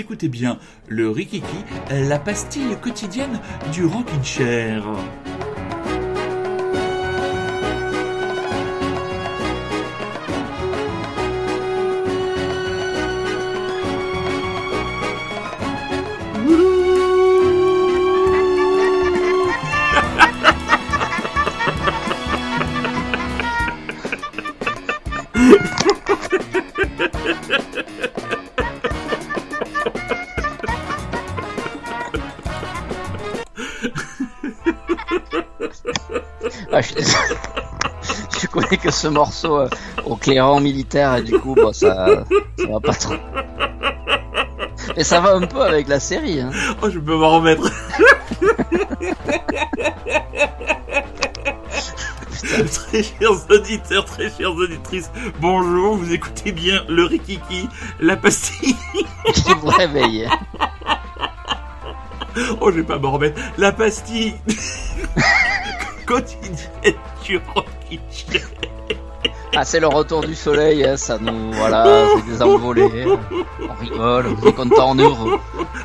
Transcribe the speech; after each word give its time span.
écoutez 0.00 0.28
bien 0.28 0.58
le 0.88 1.10
Rikiki, 1.10 1.44
la 1.90 2.18
pastille 2.18 2.76
quotidienne 2.80 3.38
du 3.72 3.84
Rockin' 3.84 4.24
Chair. 4.24 4.82
Que 38.90 38.96
ce 38.96 39.08
morceau 39.08 39.56
euh, 39.60 39.68
au 40.04 40.16
clairon 40.16 40.60
militaire 40.60 41.16
et 41.16 41.22
du 41.22 41.38
coup, 41.38 41.54
bon, 41.54 41.72
ça, 41.72 42.24
ça 42.58 42.66
va 42.66 42.80
pas 42.80 42.94
trop. 42.94 43.14
Mais 44.96 45.04
ça 45.04 45.20
va 45.20 45.34
un 45.34 45.46
peu 45.46 45.62
avec 45.62 45.86
la 45.88 46.00
série. 46.00 46.40
Hein. 46.40 46.50
Oh, 46.82 46.90
je 46.90 46.98
peux 46.98 47.16
m'en 47.16 47.36
remettre. 47.36 47.70
très 52.72 53.02
chers 53.02 53.50
auditeurs, 53.50 54.04
très 54.04 54.30
chères 54.30 54.52
auditrices, 54.52 55.10
bonjour, 55.40 55.96
vous 55.96 56.12
écoutez 56.12 56.50
bien 56.52 56.82
le 56.88 57.04
Rikiki, 57.04 57.68
la 58.00 58.16
pastille. 58.16 58.74
Qui 59.32 59.54
vous 59.60 59.68
réveille. 59.68 60.28
Oh, 62.60 62.70
je 62.70 62.76
vais 62.76 62.82
pas 62.84 62.98
m'en 62.98 63.12
remettre. 63.12 63.40
La 63.58 63.72
pastille 63.72 64.34
quotidienne 66.06 66.54
du 66.54 66.62
Chair. 67.24 67.40
Ah, 69.56 69.64
c'est 69.64 69.80
le 69.80 69.88
retour 69.88 70.20
du 70.20 70.34
soleil, 70.36 70.84
hein, 70.84 70.96
ça 70.96 71.18
nous, 71.18 71.52
voilà, 71.52 72.06
c'est 72.16 72.24
des 72.30 72.40
envolées. 72.42 73.04
On 73.68 73.74
rigole, 73.80 74.26
on 74.42 74.46
est 74.46 74.52
content, 74.52 74.90
on 74.90 74.98
est 74.98 75.02
heureux. 75.02 75.38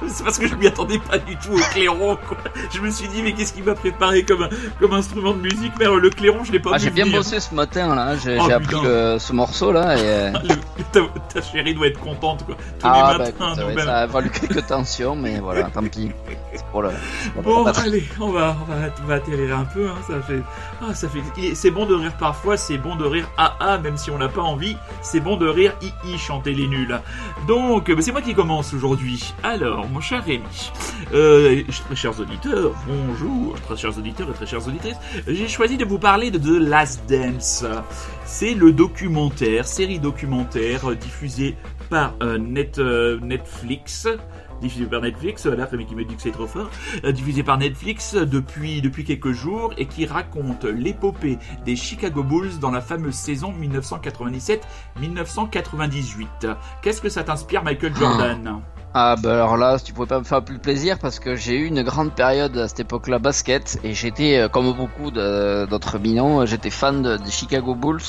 C'est 0.07 0.23
parce 0.23 0.37
que 0.37 0.47
je 0.47 0.53
m'y 0.55 0.67
attendais 0.67 0.99
pas 0.99 1.17
du 1.17 1.35
tout 1.37 1.53
au 1.53 1.57
clairon. 1.73 2.15
Quoi. 2.27 2.37
Je 2.71 2.79
me 2.79 2.89
suis 2.91 3.07
dit, 3.07 3.23
mais 3.23 3.33
qu'est-ce 3.33 3.53
qu'il 3.53 3.63
m'a 3.63 3.73
préparé 3.73 4.23
comme, 4.23 4.47
comme 4.79 4.93
instrument 4.93 5.31
de 5.33 5.39
musique 5.41 5.73
Mais 5.79 5.85
le 5.85 6.09
clairon, 6.11 6.43
je 6.43 6.51
l'ai 6.51 6.59
pas 6.59 6.71
Ah, 6.73 6.77
j'ai 6.77 6.91
bien 6.91 7.05
venir. 7.05 7.17
bossé 7.19 7.39
ce 7.39 7.55
matin, 7.55 7.95
là. 7.95 8.15
J'ai 8.17 8.37
Oh, 8.39 8.43
j'ai 8.45 8.53
appris 8.53 8.75
le- 8.83 9.17
ce 9.19 9.33
morceau, 9.33 9.71
là, 9.71 9.97
et... 9.97 10.01
euh, 10.03 10.31
ta, 10.91 10.99
ta 11.33 11.41
chérie 11.41 11.73
doit 11.73 11.87
être 11.87 11.99
contente, 11.99 12.45
quoi. 12.45 12.55
Tous 12.79 12.87
Ah, 12.87 13.13
les 13.13 13.17
bah, 13.17 13.25
matins, 13.25 13.53
écoute, 13.63 13.75
ouais, 13.77 13.83
ça 13.83 13.97
a 13.97 14.05
valu 14.05 14.29
quelques 14.29 14.65
tensions, 14.67 15.15
mais 15.15 15.39
voilà, 15.39 15.63
tant 15.63 15.81
pis. 15.83 16.11
C'est 16.53 16.65
pour 16.67 16.83
le... 16.83 16.89
pour 17.33 17.41
le 17.41 17.63
Bon, 17.63 17.65
allez, 17.65 18.03
on 18.19 18.29
va, 18.29 18.55
on 18.61 18.71
va, 18.71 18.77
on 19.03 19.07
va 19.07 19.13
atterrir 19.15 19.57
un 19.57 19.65
peu. 19.65 19.87
Hein, 19.87 19.95
ça 20.07 20.21
fait, 20.21 20.41
ah, 20.81 20.93
ça 20.93 21.07
fait. 21.09 21.55
C'est 21.55 21.71
bon 21.71 21.85
de 21.85 21.95
rire 21.95 22.13
parfois, 22.19 22.57
c'est 22.57 22.77
bon 22.77 22.95
de 22.95 23.05
rire 23.05 23.27
ah 23.59 23.77
même 23.77 23.97
si 23.97 24.11
on 24.11 24.17
n'a 24.17 24.29
pas 24.29 24.41
envie. 24.41 24.77
C'est 25.01 25.19
bon 25.19 25.37
de 25.37 25.47
rire 25.47 25.73
hi 25.81 25.91
hi, 26.05 26.17
chanter 26.17 26.53
les 26.53 26.67
nuls. 26.67 26.99
Donc, 27.47 27.91
c'est 27.99 28.11
moi 28.11 28.21
qui 28.21 28.33
commence 28.33 28.73
aujourd'hui. 28.73 29.33
Alors, 29.43 29.87
mon 29.89 29.99
cher 29.99 30.23
Rémi, 30.23 30.43
euh, 31.13 31.61
très 31.85 31.95
chers 31.95 32.19
auditeurs, 32.19 32.73
bonjour, 32.87 33.55
très 33.61 33.77
chers 33.77 33.97
auditeurs 33.97 34.29
et 34.29 34.33
très 34.33 34.45
chères 34.45 34.67
auditrices. 34.67 34.97
J'ai 35.27 35.47
choisi 35.47 35.77
de 35.77 35.85
vous 35.85 35.99
parler 35.99 36.31
de 36.31 36.37
The 36.37 36.61
Last 36.61 37.09
Dance. 37.09 37.65
C'est 38.25 38.53
le 38.53 38.71
documentaire, 38.71 39.65
série 39.67 39.99
documentaire 39.99 40.89
euh, 40.89 40.95
diffusée 40.95 41.55
par 41.89 42.13
euh, 42.23 42.37
Netflix 42.37 44.07
diffusé 44.61 44.85
par 44.85 45.01
Netflix, 45.01 45.45
là 45.45 45.65
Rémi 45.65 45.85
qui 45.85 45.95
me 45.95 46.03
dit 46.05 46.15
que 46.15 46.21
c'est 46.21 46.31
trop 46.31 46.47
fort, 46.47 46.69
euh, 47.03 47.11
diffusé 47.11 47.43
par 47.43 47.57
Netflix 47.57 48.15
depuis, 48.15 48.81
depuis 48.81 49.03
quelques 49.03 49.31
jours 49.31 49.73
et 49.77 49.85
qui 49.85 50.05
raconte 50.05 50.65
l'épopée 50.65 51.37
des 51.65 51.75
Chicago 51.75 52.23
Bulls 52.23 52.59
dans 52.59 52.71
la 52.71 52.81
fameuse 52.81 53.15
saison 53.15 53.53
1997-1998. 54.99 56.55
Qu'est-ce 56.81 57.01
que 57.01 57.09
ça 57.09 57.23
t'inspire 57.23 57.63
Michael 57.63 57.95
Jordan? 57.95 58.47
Ah, 58.47 58.74
bah 59.21 59.33
alors 59.33 59.57
là, 59.57 59.77
tu 59.77 59.91
pouvais 59.91 60.07
pas 60.07 60.19
me 60.19 60.23
faire 60.23 60.41
plus 60.41 60.57
plaisir 60.57 60.99
parce 60.99 61.19
que 61.19 61.35
j'ai 61.35 61.55
eu 61.57 61.65
une 61.65 61.83
grande 61.83 62.13
période 62.13 62.57
à 62.57 62.69
cette 62.69 62.79
époque-là 62.79 63.19
basket 63.19 63.77
et 63.83 63.93
j'étais, 63.93 64.37
euh, 64.37 64.47
comme 64.47 64.71
beaucoup 64.71 65.11
de- 65.11 65.65
d'autres 65.65 65.99
minons, 65.99 66.39
euh, 66.41 66.45
j'étais 66.45 66.69
fan 66.69 67.01
de- 67.01 67.17
des 67.17 67.29
Chicago 67.29 67.75
Bulls. 67.75 67.99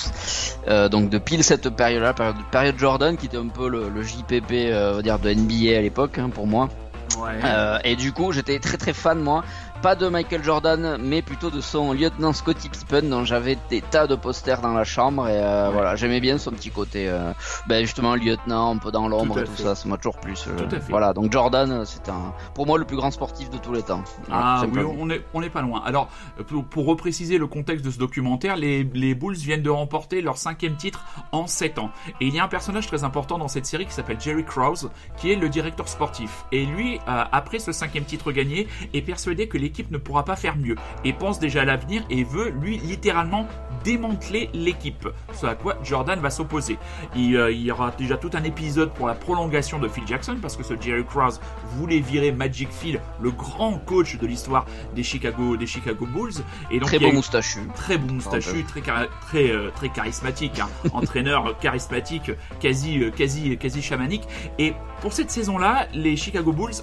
Euh, 0.69 0.89
donc 0.89 1.11
de 1.11 1.19
pile 1.19 1.43
cette 1.43 1.71
période-là, 1.71 2.15
période, 2.15 2.37
période 2.53 2.79
Jordan 2.79 3.17
qui 3.17 3.27
était 3.27 3.37
un 3.37 3.49
peu 3.49 3.69
le, 3.69 3.89
le 3.89 4.03
JPP, 4.05 4.53
euh, 4.71 4.93
on 4.93 4.97
va 4.97 5.03
dire, 5.03 5.19
de 5.19 5.29
NBA 5.31 5.77
à 5.77 5.81
l'époque, 5.81 6.19
hein, 6.19 6.31
pour 6.33 6.47
moi. 6.47 6.69
Ouais. 7.19 7.31
Euh, 7.45 7.79
et 7.83 7.97
du 7.97 8.13
coup, 8.13 8.31
j'étais 8.33 8.59
très 8.59 8.77
très 8.77 8.93
fan 8.93 9.19
moi, 9.19 9.43
pas 9.83 9.95
de 9.95 10.09
Michael 10.09 10.43
Jordan, 10.43 10.99
mais 11.01 11.23
plutôt 11.23 11.51
de 11.51 11.61
son 11.61 11.93
lieutenant 11.93 12.33
Scottie 12.33 12.69
Pippen, 12.69 13.03
dont 13.09 13.25
j'avais 13.25 13.57
des 13.71 13.83
tas 13.83 14.07
de 14.07 14.15
posters 14.17 14.61
dans 14.61 14.73
la 14.73 14.85
chambre 14.85 15.29
et 15.29 15.37
euh, 15.41 15.67
Ouais. 15.69 15.73
voilà, 15.73 15.97
j'aimais 15.97 16.21
bien 16.21 16.39
son 16.39 16.51
petit 16.53 16.71
côté, 16.71 17.09
euh, 17.09 17.33
ben 17.69 17.83
justement 17.85 18.15
lieutenant, 18.15 18.73
un 18.75 18.79
peu 18.79 18.91
dans 18.91 19.09
l'ombre 19.09 19.35
Tout 19.35 19.41
à 19.41 19.43
et 19.43 19.47
tout 19.47 19.53
fait. 19.53 19.63
ça, 19.63 19.75
ça 19.75 19.89
m'a 19.89 19.97
toujours 19.97 20.17
plu. 20.19 20.35
Tout 20.35 20.65
à 20.75 20.81
fait. 20.81 20.91
Voilà, 20.91 21.13
donc 21.13 21.31
Jordan, 21.33 21.85
c'est 21.85 22.09
un, 22.09 22.33
pour 22.55 22.67
moi 22.67 22.79
le 22.79 22.85
plus 22.85 22.97
grand 22.97 23.11
sportif 23.11 23.51
de 23.51 23.59
tous 23.59 23.73
les 23.73 23.83
temps. 23.83 24.03
Ah 24.31 24.65
oui, 24.73 24.81
on 24.99 25.09
est, 25.11 25.25
on 25.35 25.43
est 25.43 25.51
pas 25.51 25.63
loin. 25.63 25.83
Alors, 25.85 26.09
pour, 26.47 26.65
pour 26.65 26.87
repréciser 26.87 27.39
le 27.39 27.47
contexte 27.47 27.85
de 27.85 27.91
ce 27.91 27.99
documentaire, 27.99 28.57
les, 28.57 28.85
les 28.95 29.15
Bulls 29.15 29.37
viennent 29.37 29.63
de 29.63 29.71
remporter 29.71 30.21
leur 30.23 30.37
cinquième 30.37 30.77
titre 30.77 31.05
en 31.33 31.47
7 31.47 31.79
ans. 31.79 31.91
Et 32.21 32.27
il 32.27 32.35
y 32.35 32.39
a 32.41 32.45
un 32.45 32.49
personnage 32.49 32.87
très 32.87 33.05
important 33.05 33.39
dans 33.39 33.49
cette 33.49 33.67
série 33.67 33.87
qui 33.87 33.93
s'appelle 33.93 34.21
Jerry 34.21 34.45
Krause, 34.45 34.91
qui 35.17 35.33
est 35.33 35.37
le 35.37 35.49
directeur 35.49 35.89
sportif. 35.89 36.45
Et 36.53 36.65
lui, 36.65 36.97
euh, 37.09 37.25
après 37.33 37.59
ce 37.59 37.73
cinquième 37.73 38.05
titre 38.05 38.33
gagné, 38.33 38.69
est 38.95 39.03
persuadé 39.03 39.49
que 39.49 39.59
l'équipe 39.67 39.91
ne 39.91 39.99
pourra 39.99 40.25
pas 40.25 40.37
faire 40.37 40.57
mieux. 40.57 40.77
Et 41.05 41.13
pense 41.13 41.41
déjà 41.41 41.63
à 41.63 41.65
l'avenir 41.65 42.05
et 42.09 42.23
veut, 42.23 42.51
lui, 42.51 42.79
littéralement 42.79 43.49
démanteler 43.87 44.51
l'équipe. 44.53 45.09
Ce 45.33 45.47
à 45.47 45.55
quoi 45.55 45.77
Jordan 45.85 46.19
va 46.19 46.31
s'opposer. 46.31 46.77
Il, 47.15 47.37
euh, 47.37 47.53
il 47.53 47.63
y 47.63 47.71
aura 47.71 47.93
déjà 47.93 48.17
tout 48.17 48.31
un 48.35 48.43
épisode 48.43 48.93
pour 48.93 49.07
la 49.07 49.15
prolongation 49.15 49.79
de 49.79 49.87
Phil 49.87 50.05
Jackson, 50.05 50.39
parce 50.43 50.57
que 50.57 50.65
ce 50.65 50.75
Jerry 50.81 51.05
Krause 51.05 51.41
voulait 51.77 52.01
virer 52.01 52.33
Magic 52.33 52.69
Phil, 52.73 53.01
le 53.21 53.31
grand 53.31 53.79
coach 53.79 54.19
de 54.19 54.27
l'histoire 54.27 54.67
des 54.97 55.05
Chicago, 55.05 55.57
des 55.57 55.69
Chicago 55.69 56.05
Bulls. 56.05 56.43
Et 56.73 56.81
donc, 56.81 56.89
Très 56.89 56.99
beau 56.99 57.13
moustachu. 57.13 57.61
très 57.77 57.97
bon 57.97 58.15
moustachu, 58.15 58.65
très 58.65 58.81
très 58.81 59.51
euh, 59.51 59.71
très 59.71 59.89
charismatique, 59.89 60.59
hein. 60.59 60.69
entraîneur 60.93 61.57
charismatique, 61.61 62.33
quasi 62.59 63.05
euh, 63.05 63.11
quasi 63.11 63.57
quasi 63.57 63.83
chamanique. 63.83 64.25
Et 64.59 64.75
pour 65.01 65.13
cette 65.13 65.31
saison-là, 65.31 65.87
les 65.95 66.17
Chicago 66.17 66.53
Bulls 66.53 66.75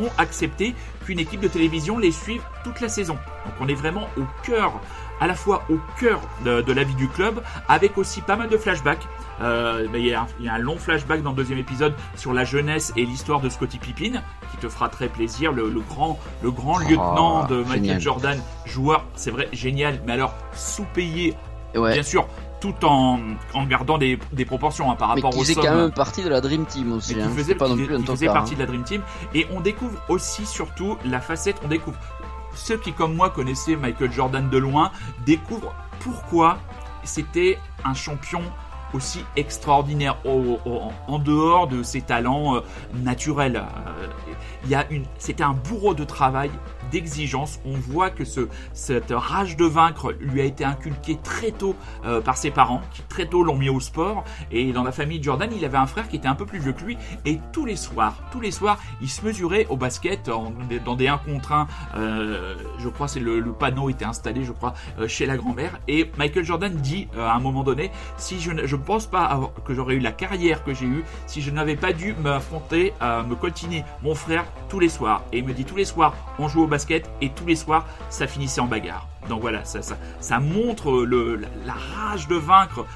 ont 0.00 0.10
accepté 0.18 0.74
qu'une 1.04 1.20
équipe 1.20 1.40
de 1.40 1.48
télévision 1.48 1.98
les 1.98 2.10
suive 2.10 2.42
toute 2.64 2.80
la 2.80 2.88
saison. 2.88 3.14
Donc 3.44 3.54
on 3.60 3.68
est 3.68 3.74
vraiment 3.74 4.08
au 4.16 4.24
cœur, 4.44 4.80
à 5.20 5.26
la 5.26 5.34
fois 5.34 5.64
au 5.70 5.78
cœur 5.98 6.07
de, 6.44 6.60
de 6.62 6.72
la 6.72 6.84
vie 6.84 6.94
du 6.94 7.08
club, 7.08 7.42
avec 7.68 7.98
aussi 7.98 8.20
pas 8.20 8.36
mal 8.36 8.48
de 8.48 8.56
flashbacks. 8.56 9.06
Euh, 9.40 9.86
mais 9.92 10.00
il 10.00 10.06
y, 10.06 10.14
a 10.14 10.22
un- 10.22 10.26
il 10.40 10.46
y 10.46 10.48
a 10.48 10.54
un 10.54 10.58
long 10.58 10.76
flashback 10.78 11.22
dans 11.22 11.30
le 11.30 11.36
deuxième 11.36 11.58
épisode 11.60 11.94
sur 12.16 12.32
la 12.32 12.44
jeunesse 12.44 12.92
et 12.96 13.04
l'histoire 13.04 13.40
de 13.40 13.48
Scottie 13.48 13.78
Pippen, 13.78 14.20
qui 14.50 14.56
te 14.56 14.68
fera 14.68 14.88
très 14.88 15.08
plaisir. 15.08 15.52
Le, 15.52 15.70
le 15.70 15.80
grand, 15.80 16.18
le 16.42 16.50
grand 16.50 16.78
lieutenant 16.78 17.46
de 17.46 17.58
Michael 17.58 17.74
génial. 17.82 18.00
Jordan, 18.00 18.42
joueur, 18.66 19.04
c'est 19.14 19.30
vrai, 19.30 19.48
génial, 19.52 20.00
mais 20.06 20.12
alors 20.14 20.34
sous-payé, 20.54 21.34
ouais. 21.76 21.92
bien 21.92 22.02
sûr, 22.02 22.26
tout 22.60 22.74
en, 22.84 23.20
en 23.54 23.64
gardant 23.66 23.96
des, 23.98 24.18
des 24.32 24.44
proportions 24.44 24.90
hein, 24.90 24.96
par 24.96 25.10
Mais 25.14 25.14
rapport 25.22 25.30
qui 25.30 25.38
aux 25.38 25.44
sommes. 25.54 25.64
quand 25.64 25.74
même 25.76 25.92
partie 25.92 26.24
de 26.24 26.28
la 26.28 26.40
Dream 26.40 26.66
Team 26.66 26.92
aussi. 26.92 27.14
Mais 27.14 27.22
hein. 27.22 27.28
faisait, 27.28 27.42
C'était 27.44 27.54
pas 27.54 27.68
non 27.68 27.76
qui- 27.76 27.84
plus 27.84 27.94
un 27.94 27.98
qui 28.00 28.06
faisait 28.06 28.26
tocard, 28.26 28.34
partie 28.34 28.54
hein. 28.54 28.56
de 28.56 28.60
la 28.62 28.66
Dream 28.66 28.82
Team. 28.82 29.02
Et 29.34 29.46
on 29.54 29.60
découvre 29.60 29.96
aussi, 30.08 30.44
surtout, 30.46 30.98
la 31.04 31.20
facette, 31.20 31.56
on 31.64 31.68
découvre, 31.68 31.96
ceux 32.54 32.76
qui, 32.76 32.92
comme 32.92 33.14
moi, 33.14 33.30
connaissaient 33.30 33.76
Michael 33.76 34.10
Jordan 34.12 34.48
de 34.50 34.58
loin, 34.58 34.90
découvrent 35.24 35.72
pourquoi 36.00 36.58
c'était 37.04 37.58
un 37.84 37.94
champion 37.94 38.42
aussi 38.94 39.24
extraordinaire 39.36 40.16
en 40.24 41.18
dehors 41.18 41.68
de 41.68 41.82
ses 41.82 42.00
talents 42.00 42.56
euh, 42.56 42.60
naturels. 42.94 43.62
Euh, 44.70 44.82
c'était 45.18 45.42
un 45.42 45.52
bourreau 45.52 45.94
de 45.94 46.04
travail, 46.04 46.50
d'exigence. 46.90 47.60
On 47.64 47.72
voit 47.72 48.10
que 48.10 48.24
ce, 48.24 48.48
cette 48.72 49.10
rage 49.10 49.56
de 49.56 49.64
vaincre 49.64 50.14
lui 50.20 50.40
a 50.40 50.44
été 50.44 50.64
inculquée 50.64 51.18
très 51.22 51.50
tôt 51.50 51.76
euh, 52.04 52.20
par 52.20 52.36
ses 52.36 52.50
parents, 52.50 52.82
qui 52.92 53.02
très 53.02 53.26
tôt 53.26 53.42
l'ont 53.42 53.56
mis 53.56 53.68
au 53.68 53.80
sport. 53.80 54.24
Et 54.50 54.72
dans 54.72 54.84
la 54.84 54.92
famille 54.92 55.18
de 55.18 55.24
Jordan, 55.24 55.50
il 55.54 55.64
avait 55.64 55.78
un 55.78 55.86
frère 55.86 56.08
qui 56.08 56.16
était 56.16 56.28
un 56.28 56.34
peu 56.34 56.46
plus 56.46 56.58
vieux 56.58 56.72
que 56.72 56.84
lui. 56.84 56.98
Et 57.24 57.38
tous 57.52 57.64
les 57.64 57.76
soirs, 57.76 58.14
tous 58.32 58.40
les 58.40 58.50
soirs, 58.50 58.78
il 59.00 59.08
se 59.08 59.24
mesurait 59.24 59.66
au 59.68 59.76
basket 59.76 60.30
dans 60.84 60.96
des 60.96 61.08
1 61.08 61.18
contre 61.18 61.52
1. 61.52 61.66
euh, 61.96 62.54
je 62.78 62.88
crois 62.88 63.08
c'est 63.08 63.20
le, 63.20 63.40
le 63.40 63.52
panneau 63.52 63.88
était 63.90 64.04
installé, 64.04 64.44
je 64.44 64.52
crois, 64.52 64.74
euh, 64.98 65.08
chez 65.08 65.26
la 65.26 65.36
grand-mère. 65.36 65.78
Et 65.88 66.10
Michael 66.18 66.44
Jordan 66.44 66.74
dit 66.74 67.08
euh, 67.16 67.26
à 67.26 67.34
un 67.34 67.40
moment 67.40 67.62
donné, 67.64 67.90
si 68.16 68.40
je 68.40 68.50
ne 68.52 68.66
je 68.66 68.76
pense 68.76 69.06
pas 69.06 69.52
que 69.64 69.74
j'aurais 69.74 69.94
eu 69.94 70.00
la 70.00 70.12
carrière 70.12 70.64
que 70.64 70.74
j'ai 70.74 70.86
eue 70.86 71.04
si 71.26 71.40
je 71.42 71.50
n'avais 71.50 71.76
pas 71.76 71.92
dû 71.92 72.14
m'affronter, 72.22 72.92
à 73.00 73.22
me 73.22 73.34
coltiner 73.34 73.84
mon 74.02 74.14
frère 74.14 74.44
tous 74.68 74.80
les 74.80 74.88
soirs. 74.88 75.22
Et 75.32 75.38
il 75.38 75.44
me 75.44 75.52
dit 75.52 75.64
tous 75.64 75.76
les 75.76 75.84
soirs, 75.84 76.14
on 76.38 76.48
joue 76.48 76.62
au 76.62 76.66
basket 76.66 76.77
et 77.20 77.30
tous 77.30 77.46
les 77.46 77.56
soirs, 77.56 77.86
ça 78.10 78.26
finissait 78.26 78.60
en 78.60 78.66
bagarre. 78.66 79.06
Donc 79.28 79.40
voilà, 79.40 79.64
ça, 79.64 79.82
ça, 79.82 79.98
ça 80.20 80.40
montre 80.40 81.04
le, 81.04 81.36
la, 81.66 81.74
rage 81.74 82.28
de 82.28 82.36
vaincre. 82.36 82.86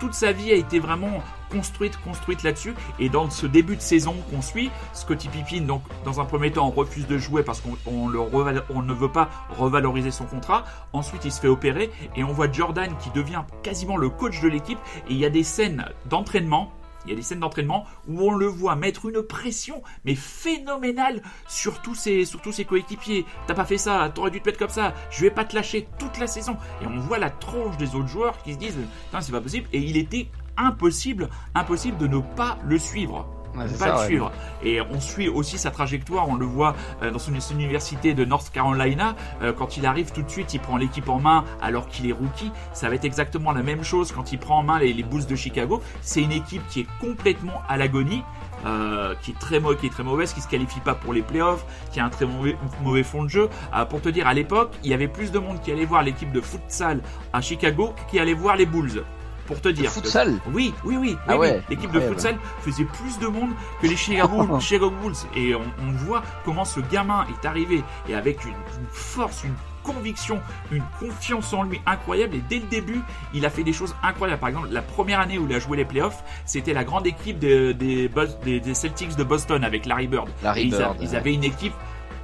toute 0.00 0.14
sa 0.14 0.32
vie 0.32 0.50
a 0.50 0.54
été 0.54 0.78
vraiment 0.78 1.22
construite, 1.50 1.98
construite 1.98 2.42
là-dessus. 2.42 2.74
Et 2.98 3.08
dans 3.08 3.28
ce 3.28 3.46
début 3.46 3.76
de 3.76 3.80
saison 3.82 4.14
qu'on 4.30 4.42
suit, 4.42 4.70
Scotty 4.94 5.28
Pippen, 5.28 5.66
donc 5.66 5.82
dans 6.04 6.20
un 6.20 6.24
premier 6.24 6.50
temps, 6.50 6.66
on 6.66 6.70
refuse 6.70 7.06
de 7.06 7.18
jouer 7.18 7.42
parce 7.42 7.60
qu'on 7.60 7.76
on 7.84 8.82
ne 8.82 8.94
veut 8.94 9.12
pas 9.12 9.28
revaloriser 9.58 10.10
son 10.10 10.24
contrat. 10.24 10.64
Ensuite, 10.92 11.24
il 11.24 11.32
se 11.32 11.40
fait 11.40 11.48
opérer 11.48 11.90
et 12.16 12.24
on 12.24 12.32
voit 12.32 12.50
Jordan 12.50 12.90
qui 12.98 13.10
devient 13.10 13.42
quasiment 13.62 13.96
le 13.96 14.08
coach 14.08 14.40
de 14.40 14.48
l'équipe. 14.48 14.78
Et 15.08 15.12
il 15.12 15.18
y 15.18 15.26
a 15.26 15.30
des 15.30 15.44
scènes 15.44 15.84
d'entraînement 16.06 16.72
il 17.04 17.10
y 17.10 17.12
a 17.12 17.16
des 17.16 17.22
scènes 17.22 17.40
d'entraînement 17.40 17.86
où 18.08 18.20
on 18.20 18.32
le 18.32 18.46
voit 18.46 18.76
mettre 18.76 19.06
une 19.06 19.22
pression, 19.22 19.82
mais 20.04 20.14
phénoménale, 20.14 21.22
sur 21.48 21.82
tous 21.82 21.94
ses, 21.94 22.26
coéquipiers. 22.66 23.24
T'as 23.46 23.54
pas 23.54 23.64
fait 23.64 23.78
ça, 23.78 24.10
t'aurais 24.14 24.30
dû 24.30 24.40
te 24.40 24.48
mettre 24.48 24.58
comme 24.58 24.68
ça, 24.68 24.94
je 25.10 25.22
vais 25.22 25.30
pas 25.30 25.44
te 25.44 25.54
lâcher 25.54 25.88
toute 25.98 26.18
la 26.18 26.26
saison. 26.26 26.56
Et 26.82 26.86
on 26.86 26.98
voit 27.00 27.18
la 27.18 27.30
tronche 27.30 27.76
des 27.76 27.94
autres 27.94 28.08
joueurs 28.08 28.42
qui 28.42 28.54
se 28.54 28.58
disent, 28.58 28.78
c'est 29.20 29.32
pas 29.32 29.40
possible. 29.40 29.68
Et 29.72 29.78
il 29.78 29.96
était 29.96 30.28
impossible, 30.56 31.28
impossible 31.54 31.98
de 31.98 32.06
ne 32.06 32.18
pas 32.18 32.58
le 32.64 32.78
suivre 32.78 33.41
pas 33.52 33.66
le 33.66 34.06
suivre. 34.06 34.32
Et 34.62 34.80
on 34.80 35.00
suit 35.00 35.28
aussi 35.28 35.58
sa 35.58 35.70
trajectoire, 35.70 36.28
on 36.28 36.36
le 36.36 36.46
voit 36.46 36.74
euh, 37.02 37.10
dans 37.10 37.18
son, 37.18 37.32
université 37.52 38.14
de 38.14 38.24
North 38.24 38.50
Carolina, 38.50 39.14
euh, 39.42 39.52
quand 39.52 39.76
il 39.76 39.86
arrive 39.86 40.12
tout 40.12 40.22
de 40.22 40.30
suite, 40.30 40.54
il 40.54 40.60
prend 40.60 40.76
l'équipe 40.76 41.08
en 41.08 41.20
main 41.20 41.44
alors 41.60 41.88
qu'il 41.88 42.08
est 42.08 42.12
rookie. 42.12 42.50
Ça 42.72 42.88
va 42.88 42.94
être 42.94 43.04
exactement 43.04 43.52
la 43.52 43.62
même 43.62 43.82
chose 43.82 44.12
quand 44.12 44.32
il 44.32 44.38
prend 44.38 44.58
en 44.58 44.62
main 44.62 44.78
les, 44.78 44.92
les 44.92 45.02
Bulls 45.02 45.26
de 45.26 45.36
Chicago. 45.36 45.82
C'est 46.00 46.22
une 46.22 46.32
équipe 46.32 46.66
qui 46.68 46.80
est 46.80 46.86
complètement 47.00 47.62
à 47.68 47.76
l'agonie. 47.76 48.22
Euh, 48.64 49.16
qui 49.20 49.32
est 49.32 49.38
très 49.40 49.60
qui 49.80 49.86
est 49.86 49.90
très 49.90 50.04
mauvaise, 50.04 50.32
qui 50.32 50.40
se 50.40 50.46
qualifie 50.46 50.78
pas 50.78 50.94
pour 50.94 51.12
les 51.12 51.22
playoffs, 51.22 51.64
qui 51.90 51.98
a 51.98 52.04
un 52.04 52.10
très 52.10 52.26
mauvais, 52.26 52.56
mauvais 52.84 53.02
fond 53.02 53.24
de 53.24 53.28
jeu. 53.28 53.48
pour 53.90 54.00
te 54.00 54.08
dire, 54.08 54.28
à 54.28 54.34
l'époque, 54.34 54.72
il 54.84 54.90
y 54.90 54.94
avait 54.94 55.08
plus 55.08 55.32
de 55.32 55.40
monde 55.40 55.60
qui 55.60 55.72
allait 55.72 55.84
voir 55.84 56.04
l'équipe 56.04 56.30
de 56.30 56.40
futsal 56.40 57.00
à 57.32 57.40
Chicago 57.40 57.92
qui 58.08 58.20
allait 58.20 58.34
voir 58.34 58.54
les 58.54 58.66
Bulls 58.66 59.02
pour 59.46 59.60
te 59.60 59.68
dire. 59.68 59.90
futsal 59.90 60.38
Oui, 60.52 60.74
oui, 60.84 60.96
oui. 60.96 61.16
Ah 61.28 61.34
L'équipe 61.68 61.90
de 61.90 62.00
futsal 62.00 62.36
faisait 62.60 62.84
plus 62.84 63.18
de 63.18 63.26
monde 63.26 63.50
que 63.80 63.86
les 63.86 63.96
Chicago, 63.96 64.90
Bulls. 64.90 65.14
Et 65.36 65.54
on, 65.54 65.62
voit 66.04 66.22
comment 66.44 66.64
ce 66.64 66.80
gamin 66.80 67.26
est 67.28 67.46
arrivé 67.46 67.84
et 68.08 68.14
avec 68.14 68.44
une, 68.44 68.54
force, 68.90 69.44
une 69.44 69.54
conviction, 69.82 70.40
une 70.70 70.82
confiance 70.98 71.52
en 71.52 71.64
lui 71.64 71.80
incroyable. 71.86 72.36
Et 72.36 72.42
dès 72.48 72.58
le 72.58 72.66
début, 72.66 73.00
il 73.34 73.44
a 73.44 73.50
fait 73.50 73.62
des 73.62 73.72
choses 73.72 73.94
incroyables. 74.02 74.40
Par 74.40 74.48
exemple, 74.48 74.68
la 74.70 74.82
première 74.82 75.20
année 75.20 75.38
où 75.38 75.46
il 75.46 75.54
a 75.54 75.58
joué 75.58 75.76
les 75.76 75.84
playoffs, 75.84 76.22
c'était 76.44 76.72
la 76.72 76.84
grande 76.84 77.06
équipe 77.06 77.38
des, 77.38 77.74
des, 77.74 78.74
Celtics 78.74 79.16
de 79.16 79.24
Boston 79.24 79.62
avec 79.64 79.86
Larry 79.86 80.06
Bird. 80.08 80.28
Larry 80.42 80.70
Bird. 80.70 80.96
Ils, 81.00 81.14
avaient 81.14 81.34
une 81.34 81.44
équipe 81.44 81.74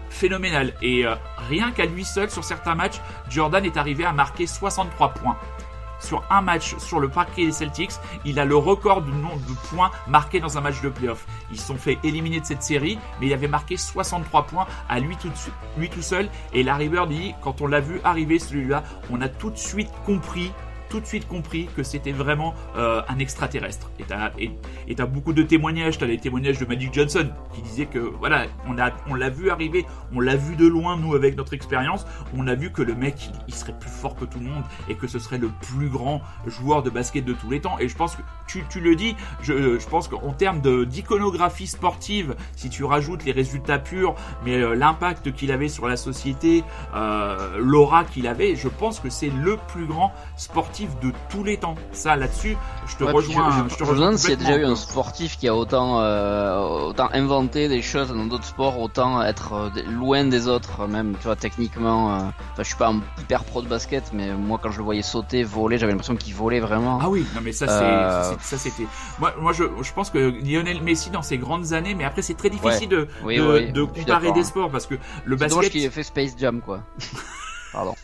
phénoménale. 0.08 0.72
Et 0.82 1.06
euh, 1.06 1.14
rien 1.48 1.70
qu'à 1.70 1.84
lui 1.84 2.04
seul, 2.04 2.30
sur 2.30 2.44
certains 2.44 2.74
matchs, 2.74 3.00
Jordan 3.28 3.64
est 3.64 3.76
arrivé 3.76 4.04
à 4.04 4.12
marquer 4.12 4.46
63 4.46 5.10
points 5.10 5.36
sur 5.98 6.22
un 6.30 6.40
match 6.40 6.76
sur 6.78 7.00
le 7.00 7.08
parquet 7.08 7.46
des 7.46 7.52
Celtics. 7.52 7.92
Il 8.24 8.38
a 8.38 8.44
le 8.44 8.56
record 8.56 9.02
du 9.02 9.12
nombre 9.12 9.40
de 9.48 9.54
points 9.68 9.90
marqués 10.06 10.40
dans 10.40 10.58
un 10.58 10.60
match 10.60 10.80
de 10.80 10.88
playoff. 10.88 11.26
Ils 11.50 11.60
sont 11.60 11.76
fait 11.76 11.98
éliminer 12.04 12.40
de 12.40 12.46
cette 12.46 12.62
série, 12.62 12.98
mais 13.20 13.26
il 13.26 13.32
avait 13.32 13.48
marqué 13.48 13.76
63 13.76 14.46
points 14.46 14.66
à 14.88 15.00
lui 15.00 15.16
tout, 15.16 15.30
lui 15.76 15.88
tout 15.88 16.02
seul. 16.02 16.28
Et 16.52 16.62
Larry 16.62 16.88
Bird 16.88 17.08
dit, 17.08 17.34
quand 17.42 17.60
on 17.60 17.66
l'a 17.66 17.80
vu 17.80 18.00
arriver 18.04 18.38
celui-là, 18.38 18.82
on 19.10 19.20
a 19.20 19.28
tout 19.28 19.50
de 19.50 19.58
suite 19.58 19.90
compris 20.04 20.52
tout 20.88 21.00
de 21.00 21.06
suite 21.06 21.26
compris 21.28 21.68
que 21.76 21.82
c'était 21.82 22.12
vraiment 22.12 22.54
euh, 22.76 23.02
un 23.08 23.18
extraterrestre. 23.18 23.90
Et 23.98 24.94
t'as 24.94 25.06
beaucoup 25.06 25.32
de 25.32 25.42
témoignages. 25.42 25.98
T'as 25.98 26.06
les 26.06 26.18
témoignages 26.18 26.58
de 26.58 26.64
Magic 26.64 26.92
Johnson 26.92 27.28
qui 27.54 27.62
disait 27.62 27.86
que 27.86 27.98
voilà, 27.98 28.46
on 28.66 28.78
a 28.78 28.90
on 29.08 29.14
l'a 29.14 29.30
vu 29.30 29.50
arriver, 29.50 29.86
on 30.14 30.20
l'a 30.20 30.36
vu 30.36 30.56
de 30.56 30.66
loin 30.66 30.96
nous 30.96 31.14
avec 31.14 31.36
notre 31.36 31.54
expérience. 31.54 32.06
On 32.36 32.46
a 32.46 32.54
vu 32.54 32.70
que 32.70 32.82
le 32.82 32.94
mec 32.94 33.30
il, 33.46 33.54
serait 33.54 33.76
plus 33.78 33.90
fort 33.90 34.14
que 34.14 34.24
tout 34.24 34.38
le 34.38 34.46
monde 34.46 34.62
et 34.88 34.94
que 34.94 35.06
ce 35.06 35.18
serait 35.18 35.38
le 35.38 35.48
plus 35.48 35.88
grand 35.88 36.22
joueur 36.46 36.82
de 36.82 36.90
basket 36.90 37.24
de 37.24 37.32
tous 37.32 37.50
les 37.50 37.60
temps. 37.60 37.78
Et 37.78 37.88
je 37.88 37.96
pense 37.96 38.16
que 38.16 38.22
tu, 38.46 38.64
tu 38.70 38.80
le 38.80 38.94
dis, 38.96 39.16
je, 39.42 39.78
je 39.78 39.88
pense 39.88 40.08
qu'en 40.08 40.32
termes 40.32 40.60
d'iconographie 40.86 41.66
sportive, 41.66 42.34
si 42.56 42.70
tu 42.70 42.84
rajoutes 42.84 43.24
les 43.24 43.32
résultats 43.32 43.78
purs, 43.78 44.14
mais 44.44 44.56
euh, 44.56 44.74
l'impact 44.74 45.32
qu'il 45.32 45.52
avait 45.52 45.68
sur 45.68 45.88
la 45.88 45.96
société, 45.96 46.64
euh, 46.94 47.58
l'aura 47.58 48.04
qu'il 48.04 48.26
avait, 48.26 48.56
je 48.56 48.68
pense 48.68 49.00
que 49.00 49.10
c'est 49.10 49.30
le 49.30 49.56
plus 49.68 49.86
grand 49.86 50.12
sportif 50.36 50.77
de 50.86 51.12
tous 51.28 51.44
les 51.44 51.56
temps. 51.56 51.74
Ça, 51.92 52.16
là-dessus, 52.16 52.56
je 52.86 52.96
te 52.96 53.04
rejoins. 53.04 53.66
Je, 53.68 53.74
te 53.76 53.84
me 53.84 53.94
demande 53.94 54.16
s'il 54.16 54.30
y 54.30 54.32
a 54.32 54.36
déjà 54.36 54.56
eu 54.56 54.64
un 54.64 54.76
sportif 54.76 55.38
qui 55.38 55.48
a 55.48 55.54
autant, 55.54 56.00
euh, 56.00 56.58
autant 56.88 57.08
inventé 57.12 57.68
des 57.68 57.82
choses 57.82 58.08
dans 58.08 58.26
d'autres 58.26 58.44
sports, 58.44 58.80
autant 58.80 59.22
être 59.22 59.52
euh, 59.52 59.82
loin 59.90 60.24
des 60.24 60.48
autres, 60.48 60.86
même, 60.86 61.14
tu 61.18 61.24
vois, 61.24 61.36
techniquement. 61.36 62.14
Euh, 62.14 62.18
enfin, 62.18 62.62
je 62.62 62.64
suis 62.64 62.76
pas 62.76 62.88
un 62.88 63.00
hyper 63.20 63.44
pro 63.44 63.62
de 63.62 63.68
basket, 63.68 64.12
mais 64.12 64.32
moi, 64.34 64.58
quand 64.62 64.70
je 64.70 64.78
le 64.78 64.84
voyais 64.84 65.02
sauter, 65.02 65.42
voler, 65.42 65.78
j'avais 65.78 65.92
l'impression 65.92 66.16
qu'il 66.16 66.34
volait 66.34 66.60
vraiment. 66.60 66.98
Ah 67.02 67.08
oui, 67.08 67.26
non, 67.34 67.40
mais 67.42 67.52
ça, 67.52 67.66
c'est, 67.66 68.44
ça, 68.44 68.58
c'était. 68.58 68.86
Moi, 69.18 69.34
moi 69.40 69.52
je, 69.52 69.64
je 69.82 69.92
pense 69.92 70.10
que 70.10 70.18
Lionel 70.18 70.82
Messi, 70.82 71.10
dans 71.10 71.22
ses 71.22 71.38
grandes 71.38 71.72
années, 71.72 71.94
mais 71.94 72.04
après, 72.04 72.22
c'est 72.22 72.34
très 72.34 72.50
difficile 72.50 72.88
de, 72.88 73.08
de, 73.24 73.84
comparer 73.84 74.32
des 74.32 74.44
sports 74.44 74.70
parce 74.70 74.86
que 74.86 74.94
le 75.24 75.36
basket. 75.36 75.64
C'est 75.64 75.70
qu'il 75.70 75.84
ait 75.84 75.90
fait 75.90 76.02
Space 76.02 76.32
Jam, 76.38 76.60
quoi. 76.60 76.80
Pardon. 77.72 77.94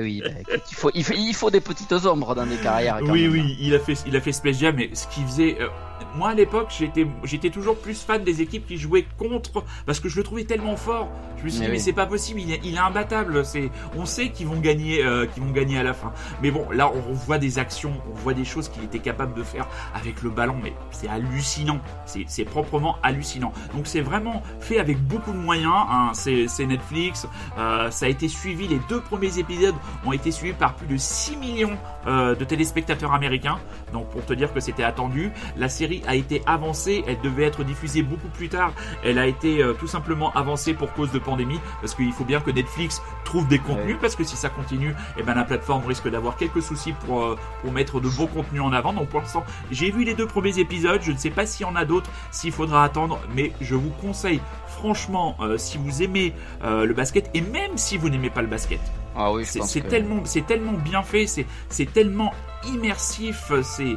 Oui, 0.00 0.22
bah, 0.24 0.30
il, 0.70 0.76
faut, 0.76 0.90
il, 0.94 1.34
faut, 1.34 1.50
des 1.50 1.60
petites 1.60 1.92
ombres 1.92 2.34
dans 2.34 2.46
des 2.46 2.56
carrières. 2.56 2.98
oui, 3.02 3.28
oui, 3.28 3.56
il 3.60 3.74
a 3.74 3.78
fait, 3.78 3.94
il 4.06 4.16
a 4.16 4.20
fait 4.20 4.32
Space 4.32 4.58
Jam, 4.58 4.74
mais 4.76 4.90
ce 4.92 5.06
qu'il 5.08 5.24
faisait, 5.24 5.56
euh, 5.60 5.68
moi 6.16 6.30
à 6.30 6.34
l'époque, 6.34 6.72
j'étais, 6.76 7.06
j'étais 7.24 7.50
toujours 7.50 7.76
plus 7.76 8.02
fan 8.02 8.22
des 8.22 8.40
équipes 8.40 8.66
qui 8.66 8.76
jouaient 8.76 9.06
contre, 9.18 9.64
parce 9.86 10.00
que 10.00 10.08
je 10.08 10.16
le 10.16 10.22
trouvais 10.22 10.44
tellement 10.44 10.76
fort. 10.76 11.08
Je 11.38 11.44
me 11.44 11.48
suis 11.48 11.60
dit, 11.60 11.68
mais 11.68 11.78
c'est 11.78 11.92
pas 11.92 12.06
possible, 12.06 12.40
il 12.40 12.52
est, 12.52 12.60
il 12.64 12.76
est 12.76 12.78
imbattable. 12.78 13.44
C'est, 13.44 13.70
on 13.96 14.06
sait 14.06 14.30
qu'ils 14.30 14.46
vont 14.46 14.60
gagner, 14.60 15.04
euh, 15.04 15.26
qu'ils 15.26 15.42
vont 15.42 15.50
gagner 15.50 15.78
à 15.78 15.82
la 15.82 15.92
fin. 15.92 16.12
Mais 16.42 16.50
bon, 16.50 16.66
là, 16.70 16.90
on 16.90 17.12
voit 17.12 17.38
des 17.38 17.58
actions, 17.58 17.92
on 18.10 18.14
voit 18.14 18.34
des 18.34 18.44
choses 18.44 18.68
qu'il 18.68 18.82
était 18.84 19.00
capable 19.00 19.34
de 19.34 19.42
faire 19.42 19.68
avec 19.94 20.22
le 20.22 20.30
ballon, 20.30 20.56
mais 20.62 20.72
c'est 20.90 21.08
hallucinant. 21.08 21.80
C'est, 22.06 22.44
proprement 22.44 22.96
hallucinant. 23.02 23.52
Donc 23.74 23.86
c'est 23.86 24.02
vraiment 24.02 24.42
fait 24.60 24.78
avec 24.78 24.98
beaucoup 25.00 25.32
de 25.32 25.38
moyens. 25.38 25.72
Hein. 25.74 26.10
C'est, 26.12 26.46
c'est 26.46 26.66
Netflix. 26.66 27.26
Euh, 27.58 27.90
ça 27.90 28.06
a 28.06 28.08
été 28.08 28.28
suivi. 28.28 28.68
Les 28.68 28.80
deux 28.88 29.00
premiers 29.00 29.38
épisodes 29.38 29.74
ont 30.04 30.12
été 30.12 30.30
suivis 30.30 30.52
par 30.52 30.74
plus 30.74 30.86
de 30.86 30.96
6 30.96 31.36
millions 31.36 31.76
euh, 32.06 32.34
de 32.34 32.44
téléspectateurs 32.44 33.12
américains. 33.12 33.58
Donc 33.92 34.08
pour 34.10 34.24
te 34.24 34.34
dire 34.34 34.52
que 34.52 34.60
c'était 34.60 34.82
attendu, 34.82 35.32
la 35.56 35.68
série 35.68 35.83
a 36.06 36.14
été 36.14 36.42
avancée, 36.46 37.04
elle 37.06 37.20
devait 37.20 37.44
être 37.44 37.64
diffusée 37.64 38.02
beaucoup 38.02 38.28
plus 38.28 38.48
tard, 38.48 38.72
elle 39.02 39.18
a 39.18 39.26
été 39.26 39.62
euh, 39.62 39.72
tout 39.72 39.86
simplement 39.86 40.32
avancée 40.32 40.74
pour 40.74 40.92
cause 40.92 41.10
de 41.12 41.18
pandémie, 41.18 41.60
parce 41.80 41.94
qu'il 41.94 42.12
faut 42.12 42.24
bien 42.24 42.40
que 42.40 42.50
Netflix 42.50 43.02
trouve 43.24 43.46
des 43.48 43.58
contenus, 43.58 43.96
parce 44.00 44.16
que 44.16 44.24
si 44.24 44.36
ça 44.36 44.48
continue, 44.48 44.94
eh 45.18 45.22
ben, 45.22 45.34
la 45.34 45.44
plateforme 45.44 45.86
risque 45.86 46.08
d'avoir 46.08 46.36
quelques 46.36 46.62
soucis 46.62 46.92
pour, 47.06 47.22
euh, 47.22 47.38
pour 47.62 47.72
mettre 47.72 48.00
de 48.00 48.08
beaux 48.08 48.26
contenus 48.26 48.62
en 48.62 48.72
avant. 48.72 48.92
Donc 48.92 49.08
pour 49.08 49.20
l'instant, 49.20 49.44
j'ai 49.70 49.90
vu 49.90 50.04
les 50.04 50.14
deux 50.14 50.26
premiers 50.26 50.58
épisodes, 50.58 51.00
je 51.02 51.12
ne 51.12 51.16
sais 51.16 51.30
pas 51.30 51.46
s'il 51.46 51.66
y 51.66 51.68
en 51.68 51.76
a 51.76 51.84
d'autres, 51.84 52.10
s'il 52.30 52.52
faudra 52.52 52.84
attendre, 52.84 53.20
mais 53.34 53.52
je 53.60 53.74
vous 53.74 53.90
conseille 53.90 54.40
franchement, 54.78 55.36
euh, 55.40 55.58
si 55.58 55.78
vous 55.78 56.02
aimez 56.02 56.32
le 56.62 56.92
basket, 56.92 57.30
et 57.34 57.40
même 57.40 57.76
si 57.76 57.96
vous 57.96 58.08
n'aimez 58.08 58.30
pas 58.30 58.42
le 58.42 58.48
basket, 58.48 58.80
ah 59.16 59.32
oui, 59.32 59.44
c'est 59.46 59.88
tellement, 59.88 60.72
bien 60.72 61.02
fait, 61.02 61.26
c'est 61.26 61.92
tellement 61.92 62.32
immersif, 62.72 63.52
c'est 63.62 63.96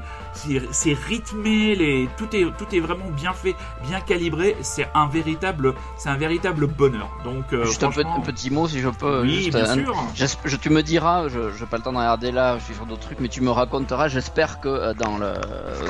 c'est 0.71 0.93
rythmé, 0.93 1.75
les, 1.75 2.09
tout 2.17 2.27
est 2.35 2.45
tout 2.57 2.75
est 2.75 2.79
vraiment 2.79 3.09
bien 3.09 3.33
fait, 3.33 3.55
bien 3.87 3.99
calibré. 4.01 4.55
C'est 4.61 4.87
un 4.93 5.07
véritable 5.07 5.73
un 6.05 6.17
véritable 6.17 6.67
bonheur. 6.67 7.09
Donc 7.23 7.45
euh, 7.53 7.65
juste 7.65 7.83
un, 7.83 7.89
petit 7.89 8.49
mot 8.51 8.67
si 8.67 8.79
je 8.79 8.89
peux. 8.89 9.21
Oui, 9.21 9.49
bien 9.49 9.73
sûr. 9.73 9.95
Je, 10.13 10.55
tu 10.55 10.69
me 10.69 10.83
diras, 10.83 11.27
je 11.27 11.39
n'ai 11.39 11.69
pas 11.69 11.77
le 11.77 11.83
temps 11.83 11.91
de 11.91 11.97
regarder 11.97 12.31
là, 12.31 12.57
je 12.59 12.65
suis 12.65 12.75
sur 12.75 12.85
d'autres 12.85 13.01
trucs, 13.01 13.19
mais 13.19 13.27
tu 13.29 13.41
me 13.41 13.49
raconteras. 13.49 14.07
J'espère 14.07 14.59
que 14.59 14.67
euh, 14.67 14.93
dans 14.93 15.17
le 15.17 15.33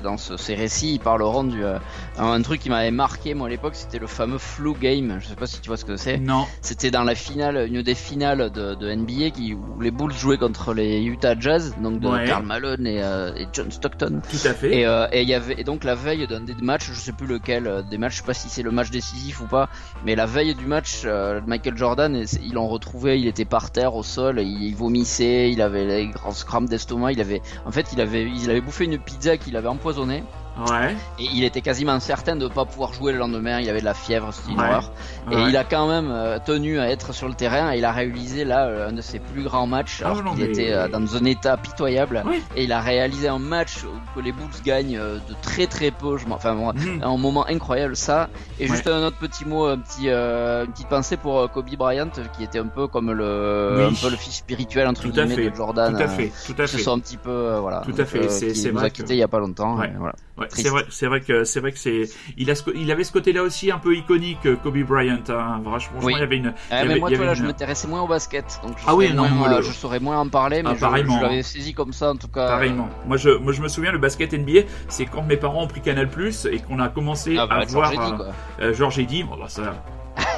dans 0.01 0.17
ces 0.17 0.55
récits, 0.55 0.95
ils 0.95 0.99
parleront 0.99 1.43
du 1.43 1.63
euh, 1.63 1.77
un, 2.17 2.41
truc 2.41 2.61
qui 2.61 2.69
m'avait 2.69 2.91
marqué 2.91 3.33
moi 3.33 3.47
à 3.47 3.49
l'époque, 3.49 3.75
c'était 3.75 3.99
le 3.99 4.07
fameux 4.07 4.37
flu 4.37 4.69
game. 4.79 5.17
Je 5.21 5.27
sais 5.27 5.35
pas 5.35 5.47
si 5.47 5.59
tu 5.61 5.67
vois 5.67 5.77
ce 5.77 5.85
que 5.85 5.97
c'est. 5.97 6.17
Non. 6.17 6.45
C'était 6.61 6.91
dans 6.91 7.03
la 7.03 7.15
finale, 7.15 7.67
une 7.67 7.81
des 7.81 7.95
finales 7.95 8.51
de, 8.51 8.75
de 8.75 8.93
NBA 8.93 9.31
qui 9.31 9.53
où 9.53 9.81
les 9.81 9.91
Bulls 9.91 10.13
jouaient 10.13 10.37
contre 10.37 10.73
les 10.73 11.03
Utah 11.03 11.37
Jazz, 11.39 11.75
donc 11.81 11.99
de 11.99 12.25
Karl 12.25 12.45
Malone 12.45 12.85
et, 12.85 12.97
et 12.97 13.47
John 13.53 13.71
Stockton. 13.71 14.21
Tout 14.29 14.47
à 14.47 14.53
fait. 14.53 14.77
Et, 14.77 14.85
euh, 14.85 15.07
et, 15.11 15.23
y 15.23 15.33
avait, 15.33 15.55
et 15.57 15.63
donc 15.63 15.83
la 15.83 15.95
veille 15.95 16.27
d'un 16.27 16.41
des 16.41 16.53
matchs, 16.55 16.89
je 16.91 16.99
sais 16.99 17.11
plus 17.11 17.27
lequel, 17.27 17.67
euh, 17.67 17.81
des 17.81 17.97
matchs, 17.97 18.13
je 18.13 18.17
sais 18.19 18.25
pas 18.25 18.33
si 18.33 18.49
c'est 18.49 18.63
le 18.63 18.71
match 18.71 18.89
décisif 18.89 19.41
ou 19.41 19.45
pas, 19.45 19.69
mais 20.05 20.15
la 20.15 20.25
veille 20.25 20.55
du 20.55 20.65
match, 20.65 21.01
euh, 21.05 21.41
Michael 21.45 21.77
Jordan, 21.77 22.25
ils 22.43 22.53
l'ont 22.53 22.67
retrouvé, 22.67 23.19
il 23.19 23.27
était 23.27 23.45
par 23.45 23.71
terre 23.71 23.95
au 23.95 24.03
sol, 24.03 24.39
il, 24.39 24.75
vomissait, 24.75 25.51
il 25.51 25.61
avait 25.61 25.85
les 25.85 26.07
grands 26.07 26.31
crampes 26.31 26.69
d'estomac, 26.69 27.13
il 27.13 27.21
avait, 27.21 27.41
en 27.65 27.71
fait, 27.71 27.87
il 27.93 28.01
avait, 28.01 28.23
il 28.23 28.49
avait 28.49 28.61
bouffé 28.61 28.85
une 28.85 28.97
pizza 28.97 29.37
qu'il 29.37 29.55
avait 29.55 29.67
empoisonnée 29.67 30.23
Ouais. 30.69 30.95
Et 31.19 31.25
il 31.33 31.43
était 31.43 31.61
quasiment 31.61 31.99
certain 31.99 32.35
de 32.35 32.43
ne 32.45 32.49
pas 32.49 32.65
pouvoir 32.65 32.93
jouer 32.93 33.11
le 33.11 33.19
lendemain. 33.19 33.59
Il 33.59 33.69
avait 33.69 33.79
de 33.79 33.85
la 33.85 33.93
fièvre, 33.93 34.33
c'était 34.33 34.51
une 34.53 34.59
Ouais. 34.59 34.65
horreur. 34.67 34.91
Et 35.31 35.35
Ouais. 35.35 35.43
il 35.49 35.57
a 35.57 35.63
quand 35.63 35.87
même 35.87 36.09
euh, 36.11 36.39
tenu 36.43 36.79
à 36.79 36.89
être 36.89 37.13
sur 37.13 37.27
le 37.27 37.33
terrain. 37.35 37.71
Et 37.73 37.77
il 37.77 37.85
a 37.85 37.91
réalisé 37.91 38.43
là 38.45 38.65
euh, 38.65 38.89
un 38.89 38.91
de 38.93 39.01
ses 39.01 39.19
plus 39.19 39.43
grands 39.43 39.67
matchs. 39.67 40.01
Ah 40.03 40.11
Alors 40.17 40.33
qu'il 40.35 40.43
était 40.43 40.71
euh, 40.73 40.87
dans 40.87 41.15
un 41.15 41.25
état 41.25 41.57
pitoyable. 41.57 42.23
Et 42.55 42.63
il 42.63 42.71
a 42.71 42.81
réalisé 42.81 43.27
un 43.27 43.39
match 43.39 43.83
que 44.15 44.19
les 44.19 44.31
Bulls 44.31 44.47
gagnent 44.65 44.97
euh, 44.97 45.15
de 45.29 45.35
très 45.41 45.67
très 45.67 45.91
peu. 45.91 46.17
Je 46.17 46.25
enfin, 46.29 46.53
Mhm. 46.53 47.01
un 47.03 47.17
moment 47.17 47.45
incroyable 47.47 47.95
ça. 47.95 48.29
Et 48.59 48.67
juste 48.67 48.87
un 48.87 49.03
autre 49.05 49.17
petit 49.17 49.45
mot, 49.45 49.65
un 49.67 49.77
petit, 49.77 50.07
une 50.09 50.71
petite 50.71 50.89
pensée 50.89 51.17
pour 51.17 51.49
Kobe 51.51 51.69
Bryant, 51.77 52.09
qui 52.37 52.43
était 52.43 52.59
un 52.59 52.67
peu 52.67 52.87
comme 52.87 53.11
le, 53.11 53.75
Oui. 53.77 53.83
un 53.85 53.93
peu 54.01 54.09
le 54.09 54.15
fils 54.17 54.35
spirituel 54.37 54.87
entre 54.87 55.01
Tout 55.03 55.09
guillemets 55.11 55.35
fait. 55.35 55.49
de 55.51 55.55
Jordan. 55.55 55.95
Tout 55.95 56.01
à 56.03 56.07
fait. 56.07 56.31
Tout 56.45 56.53
à 56.59 56.63
qui 56.65 56.71
se 56.71 56.77
fait. 56.77 56.83
sont 56.83 56.93
un 56.93 56.99
petit 56.99 57.17
peu 57.17 57.57
voilà. 57.61 57.81
Tout 57.81 57.93
à 57.97 58.05
fait, 58.05 58.29
c'est- 58.29 58.51
qui 58.53 58.71
nous 58.71 58.79
a 58.83 58.89
quitté 58.89 59.13
il 59.13 59.19
y 59.19 59.23
a 59.23 59.27
pas 59.27 59.39
longtemps. 59.39 59.75
Voilà. 59.75 60.13
C'est 60.53 60.69
vrai, 60.69 60.85
c'est 60.89 61.07
vrai 61.07 61.21
que 61.21 61.43
c'est 61.43 61.59
vrai 61.59 61.71
que 61.71 61.79
c'est, 61.79 62.09
il 62.37 62.49
a, 62.51 62.55
ce 62.55 62.63
il 62.75 62.91
avait 62.91 63.03
ce 63.03 63.11
côté-là 63.11 63.43
aussi 63.43 63.71
un 63.71 63.77
peu 63.79 63.95
iconique, 63.95 64.45
euh, 64.45 64.55
Kobe 64.55 64.77
Bryant. 64.79 65.19
Hein. 65.29 65.61
Franchement, 65.63 65.99
Oui. 66.03 66.13
il 66.15 66.19
y 66.19 66.23
avait 66.23 66.37
une. 66.37 66.53
Ah, 66.71 66.85
mais 66.85 66.99
moi, 66.99 67.09
vois, 67.13 67.25
là, 67.25 67.33
je 67.33 67.43
m'intéressais 67.43 67.87
moins 67.87 68.01
au 68.01 68.07
basket, 68.07 68.59
donc 68.63 68.77
je, 68.77 68.83
Ah 68.87 68.95
oui, 68.95 69.11
non, 69.13 69.27
moins, 69.29 69.49
moi, 69.49 69.57
le- 69.57 69.61
je 69.63 69.71
saurais 69.71 69.99
moins 69.99 70.19
en 70.19 70.27
parler, 70.29 70.63
mais 70.63 70.69
Ah, 70.71 70.75
je, 70.75 71.21
l'avais 71.21 71.43
saisi 71.43 71.73
comme 71.73 71.93
ça, 71.93 72.11
en 72.11 72.15
tout 72.15 72.27
cas. 72.27 72.47
Pareillement. 72.47 72.89
Moi, 73.05 73.17
je, 73.17 73.29
moi, 73.29 73.53
je 73.53 73.61
me 73.61 73.67
souviens 73.67 73.91
le 73.91 73.97
basket 73.97 74.33
NBA, 74.33 74.61
c'est 74.87 75.05
quand 75.05 75.23
mes 75.23 75.37
parents 75.37 75.63
ont 75.63 75.67
pris 75.67 75.81
Canal 75.81 76.09
Plus 76.09 76.45
et 76.45 76.59
qu'on 76.59 76.79
a 76.79 76.89
commencé 76.89 77.35
Ah, 77.37 77.47
bah, 77.47 77.55
à 77.61 77.65
voir 77.65 77.91
euh, 77.91 78.31
euh, 78.61 78.73
Georges 78.73 78.99
Eddy. 78.99 79.23
Bon, 79.23 79.37
bah, 79.37 79.45
ça. 79.49 79.83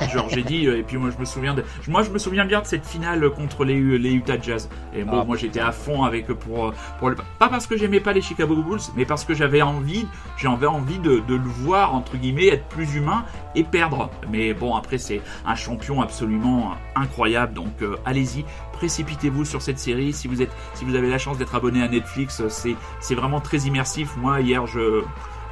Georges 0.08 0.38
Eddy, 0.38 0.68
euh, 0.68 0.78
et 0.78 0.84
puis 0.84 0.98
moi 0.98 1.10
je 1.12 1.20
me 1.20 1.26
souviens 1.26 1.54
de, 1.54 1.64
moi 1.88 2.04
je 2.04 2.10
me 2.10 2.18
souviens 2.18 2.46
bien 2.46 2.62
de 2.62 2.66
cette 2.66 2.86
finale 2.86 3.30
contre 3.30 3.66
les, 3.66 3.98
les 3.98 4.12
Utah 4.12 4.40
Jazz. 4.40 4.70
Et 4.96 5.04
bon, 5.04 5.20
Ah, 5.22 5.24
moi 5.26 5.38
j'étais 5.38 5.60
à 5.60 5.72
fond 5.72 6.04
avec 6.04 6.28
pour 6.28 6.74
pour 7.00 7.10
le, 7.10 7.16
pas 7.38 7.50
parce 7.50 7.68
que 7.68 7.78
j'aimais 7.78 8.00
pas 8.00 8.14
les 8.14 8.22
Chicago 8.22 8.56
Bulls, 8.56 8.80
mais 8.96 9.06
parce 9.06 9.26
que 9.26 9.34
j'avais 9.34 9.62
envie, 9.62 10.08
j'avais 10.38 10.68
envie 10.68 11.00
de, 11.00 11.20
de 11.28 11.36
le 11.36 11.50
voir 11.50 11.94
entre 11.94 12.18
guillemets 12.18 12.48
être 12.48 12.66
plus 12.68 12.96
humain 12.96 13.26
et 13.56 13.64
perdre. 13.64 14.10
Mais 14.32 14.54
bon 14.54 14.76
après 14.76 14.98
c'est 14.98 15.22
un 15.46 15.56
champion 15.56 16.02
absolument 16.02 16.74
incroyable, 16.96 17.54
donc 17.54 17.82
euh, 17.82 17.96
allez-y, 18.06 18.46
précipitez-vous 18.74 19.46
sur 19.46 19.62
cette 19.62 19.80
série. 19.80 20.14
Si 20.14 20.28
vous 20.28 20.42
êtes, 20.42 20.52
si 20.74 20.86
vous 20.86 20.96
avez 20.96 21.10
la 21.10 21.18
chance 21.18 21.38
d'être 21.38 21.56
abonné 21.56 21.82
à 21.84 21.88
Netflix, 21.88 22.42
c'est 22.48 22.76
c'est 23.00 23.16
vraiment 23.16 23.42
très 23.42 23.60
immersif. 23.60 24.16
Moi 24.18 24.42
hier 24.42 24.66
je 24.68 25.04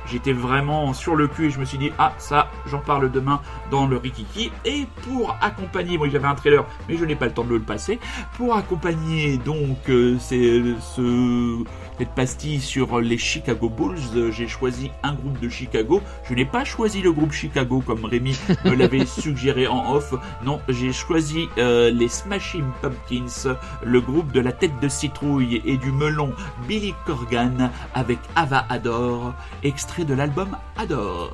J'étais 0.10 0.34
vraiment 0.34 0.94
sur 0.94 1.16
le 1.16 1.28
cul 1.28 1.48
et 1.48 1.50
je 1.50 1.60
me 1.60 1.66
suis 1.66 1.78
dit 1.78 1.92
ah 1.98 2.14
ça 2.18 2.50
j'en 2.66 2.80
parle 2.80 3.12
demain 3.12 3.42
dans 3.72 3.88
le 3.88 3.98
Rikiki. 3.98 4.52
Et 4.66 4.86
pour 5.04 5.36
accompagner 5.42 5.98
moi 5.98 6.08
j'avais 6.10 6.28
un 6.28 6.36
trailer 6.36 6.66
mais 6.88 6.98
je 6.98 7.06
n'ai 7.06 7.16
pas 7.16 7.26
le 7.26 7.34
temps 7.34 7.44
de 7.44 7.54
le 7.54 7.62
passer. 7.62 8.00
Pour 8.38 8.56
accompagner 8.56 9.38
donc 9.38 9.90
euh, 9.90 10.18
c'est 10.20 10.62
ce 10.96 11.64
cette 11.98 12.10
pastille 12.10 12.62
sur 12.62 13.00
les 13.00 13.18
Chicago 13.18 13.70
Bulls 13.70 13.98
euh, 14.16 14.32
j'ai 14.32 14.48
choisi 14.48 14.92
un 15.04 15.14
groupe 15.14 15.40
de 15.40 15.50
Chicago. 15.50 16.02
Je 16.30 16.34
n'ai 16.34 16.46
pas 16.46 16.64
choisi 16.64 17.02
le 17.02 17.12
groupe 17.12 17.32
Chicago 17.32 17.84
comme 17.86 18.06
Rémi 18.06 18.38
me 18.66 18.76
l'avait 18.76 19.06
suggéré 19.06 19.68
en 19.68 19.94
off. 19.94 20.14
Non 20.44 20.62
j'ai 20.70 20.94
choisi 20.94 21.48
euh, 21.58 21.90
les 21.92 22.08
Smashing 22.08 22.66
Pumpkins 22.82 23.56
le 23.84 24.02
groupe 24.02 24.32
de 24.32 24.40
la 24.40 24.52
tête 24.52 24.80
de 24.80 24.88
citrouille 24.88 25.62
et 25.66 25.78
du 25.78 25.92
melon 25.92 26.32
Billy 26.68 26.94
Corgan 27.06 27.72
avec 27.94 28.20
Ava 28.36 28.66
Adore 28.70 29.34
extrait 29.64 29.97
de 30.06 30.14
l'album 30.14 30.58
Adore. 30.78 31.32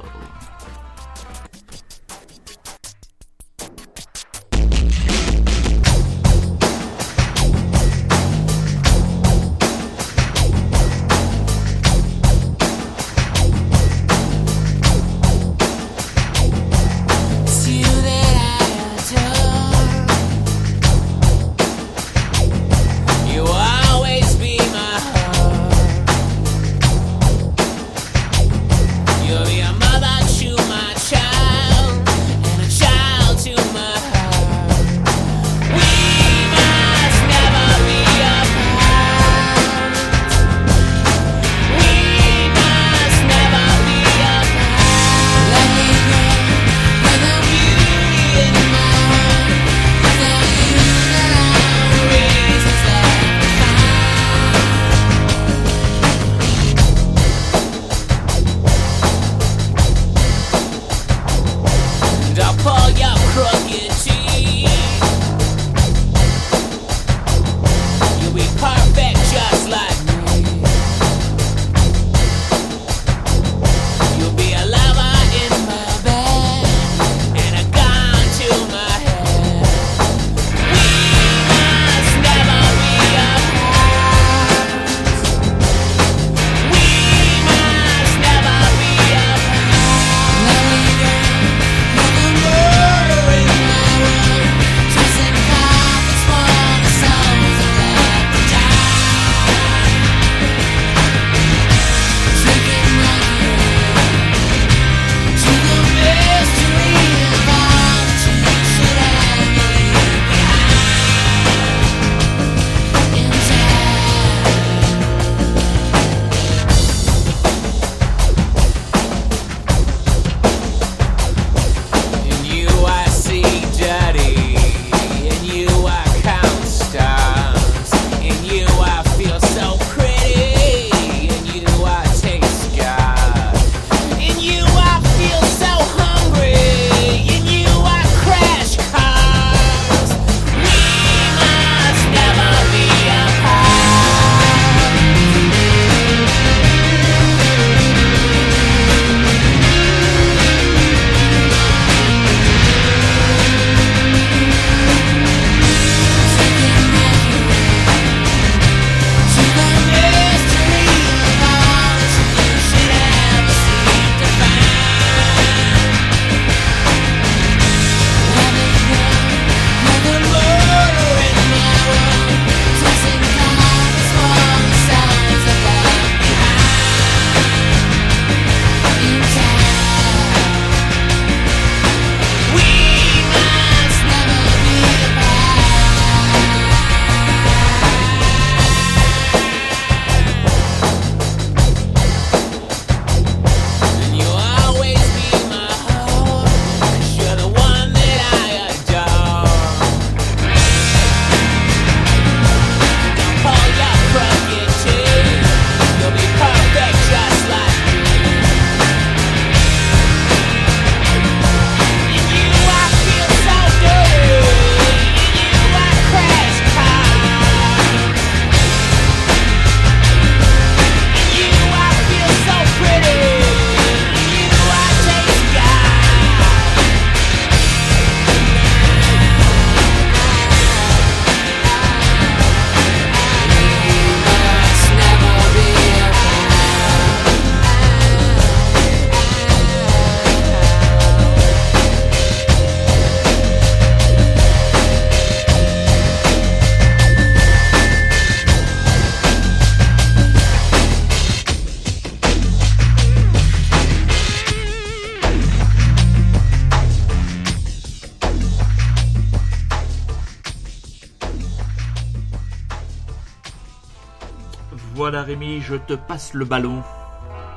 Rémi, 265.23 265.61
je 265.61 265.75
te 265.75 265.93
passe 265.93 266.33
le 266.33 266.45
ballon 266.45 266.81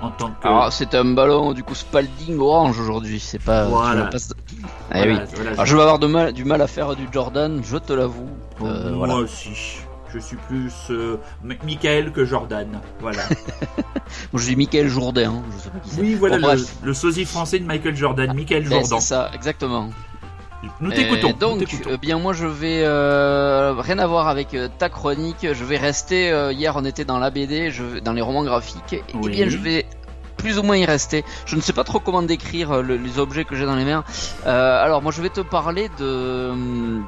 en 0.02 0.11
tant 0.11 0.30
que. 0.30 0.46
Alors 0.46 0.73
c'est 0.73 0.94
un 0.94 1.04
ballon 1.04 1.52
du 1.52 1.62
coup 1.64 1.75
Spalding 1.75 2.38
orange 2.38 2.78
aujourd'hui, 2.80 3.18
c'est 3.20 3.38
pas. 3.42 3.64
Voilà. 3.66 4.00
je 4.02 4.06
me 4.06 4.11
passe- 4.11 4.32
Eh 4.92 4.99
Voilà, 4.99 5.12
oui. 5.12 5.18
voilà, 5.35 5.50
Alors 5.52 5.66
je 5.66 5.76
vais 5.76 5.82
avoir 5.82 5.99
de 5.99 6.06
mal, 6.06 6.32
du 6.32 6.44
mal 6.44 6.61
à 6.62 6.66
faire 6.66 6.94
du 6.96 7.06
Jordan, 7.12 7.61
je 7.64 7.76
te 7.78 7.92
l'avoue. 7.92 8.28
Bon, 8.58 8.66
Euh, 8.66 8.90
moi 8.94 9.14
aussi. 9.16 9.78
Je 10.14 10.20
suis 10.20 10.37
plus 10.49 10.73
euh, 10.90 11.16
Michael 11.42 12.12
que 12.12 12.25
Jordan. 12.25 12.68
Voilà. 13.00 13.23
Moi, 14.32 14.40
je 14.40 14.46
dis 14.46 14.56
Michael 14.56 14.88
Jourdain, 14.88 15.30
hein, 15.30 15.42
je 15.58 15.62
sais 15.64 15.68
pas 15.68 15.78
qui 15.80 15.90
c'est. 15.90 16.00
oui, 16.00 16.14
voilà 16.14 16.38
Bon, 16.38 16.52
le, 16.54 16.64
le 16.87 16.94
sosie 16.94 17.25
français 17.25 17.58
de 17.58 17.66
Michael 17.66 17.96
Jordan, 17.96 18.32
Michael 18.35 18.62
Eh, 18.66 18.70
Jordan. 18.70 19.00
c'est 19.00 19.06
ça, 19.08 19.30
exactement. 19.35 19.90
Nous 20.80 20.90
t'écoutons. 20.90 21.32
donc, 21.32 21.64
euh, 21.86 21.96
bien 21.96 22.18
moi 22.18 22.32
je 22.32 22.46
vais 22.46 22.82
euh, 22.84 23.75
rien 23.78 23.98
à 23.98 24.06
voir 24.06 24.28
avec 24.28 24.54
euh, 24.54 24.68
ta 24.78 24.88
chronique. 24.88 25.46
Je 25.52 25.64
vais 25.64 25.76
rester. 25.76 26.30
euh, 26.30 26.52
hier 26.52 26.75
on 26.76 26.84
était 26.84 27.04
dans 27.04 27.18
la 27.18 27.30
BD, 27.30 27.70
je, 27.70 27.82
vais- 27.82 28.00
dans 28.00 28.12
les 28.12 28.22
romans 28.22 28.42
graphiques. 28.44 28.92
Et 28.94 29.02
Oui. 29.14 29.30
bien 29.30 29.48
je 29.48 29.58
vais 29.58 29.86
plus 30.36 30.58
ou 30.58 30.62
moins 30.62 30.76
y 30.76 30.84
rester. 30.84 31.25
Je 31.46 31.56
ne 31.56 31.60
sais 31.60 31.72
pas 31.72 31.84
trop 31.84 32.00
comment 32.00 32.22
décrire 32.22 32.82
le- 32.82 32.96
les 32.96 33.18
objets 33.18 33.44
que 33.44 33.54
j'ai 33.56 33.64
dans 33.66 33.76
les 33.76 33.84
mains. 33.84 34.04
Alors 34.44 35.02
moi 35.02 35.12
je 35.12 35.22
vais 35.22 35.30
te 35.30 35.40
parler 35.40 35.88
de 35.98 36.48
hum, 36.50 37.06